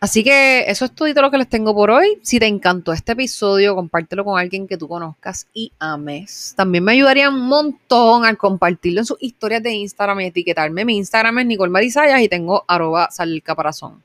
Así 0.00 0.22
que 0.22 0.64
eso 0.68 0.84
es 0.84 0.92
todo 0.92 1.08
lo 1.08 1.30
que 1.30 1.38
les 1.38 1.48
tengo 1.48 1.74
por 1.74 1.90
hoy. 1.90 2.18
Si 2.22 2.38
te 2.38 2.46
encantó 2.46 2.92
este 2.92 3.12
episodio, 3.12 3.74
compártelo 3.74 4.24
con 4.24 4.38
alguien 4.38 4.68
que 4.68 4.76
tú 4.76 4.86
conozcas 4.86 5.48
y 5.52 5.72
ames. 5.80 6.54
También 6.56 6.84
me 6.84 6.92
ayudaría 6.92 7.28
un 7.28 7.40
montón 7.48 8.24
al 8.24 8.38
compartirlo 8.38 9.00
en 9.00 9.06
sus 9.06 9.20
historias 9.20 9.60
de 9.60 9.72
Instagram 9.72 10.20
y 10.20 10.26
etiquetarme. 10.26 10.84
Mi 10.84 10.96
Instagram 10.96 11.40
es 11.40 11.46
Nicole 11.46 11.72
Marisayas 11.72 12.20
y 12.20 12.28
tengo 12.28 12.64
arroba 12.68 13.08
caparazón. 13.42 14.04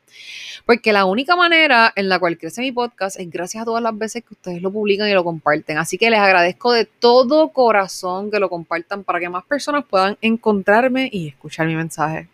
Porque 0.66 0.94
la 0.94 1.06
única 1.06 1.36
manera 1.36 1.94
en 1.96 2.10
la 2.10 2.18
cual 2.18 2.40
crece 2.40 2.62
mi 2.62 2.72
podcast 2.72 3.20
es 3.20 3.30
gracias 3.30 3.62
a 3.62 3.66
todas 3.66 3.84
las 3.84 3.96
veces 3.96 4.24
que 4.24 4.34
ustedes 4.34 4.64
lo 4.64 4.72
publican 4.72 5.08
y 5.08 5.14
lo 5.14 5.24
comparten. 5.24 5.78
Así 5.78 6.00
que 6.00 6.10
les 6.10 6.20
agradezco 6.20 6.72
de 6.72 6.86
todo 6.86 7.50
corazón 7.50 8.32
que 8.32 8.40
lo 8.40 8.50
compartan 8.50 9.04
para 9.04 9.20
que 9.20 9.30
más 9.30 9.44
personas 9.46 9.86
puedan 9.88 10.18
encontrarme 10.22 11.08
y 11.12 11.28
escuchar 11.28 11.68
mi 11.68 11.76
mensaje. 11.76 12.30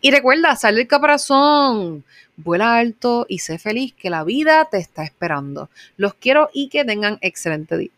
Y 0.00 0.10
recuerda, 0.10 0.56
sal 0.56 0.76
del 0.76 0.86
caparazón 0.86 2.04
vuela 2.36 2.76
alto 2.76 3.26
y 3.28 3.38
sé 3.38 3.58
feliz 3.58 3.94
que 3.94 4.10
la 4.10 4.24
vida 4.24 4.68
te 4.70 4.78
está 4.78 5.04
esperando. 5.04 5.70
Los 5.96 6.14
quiero 6.14 6.50
y 6.52 6.68
que 6.68 6.84
tengan 6.84 7.18
excelente 7.20 7.76
día. 7.78 7.90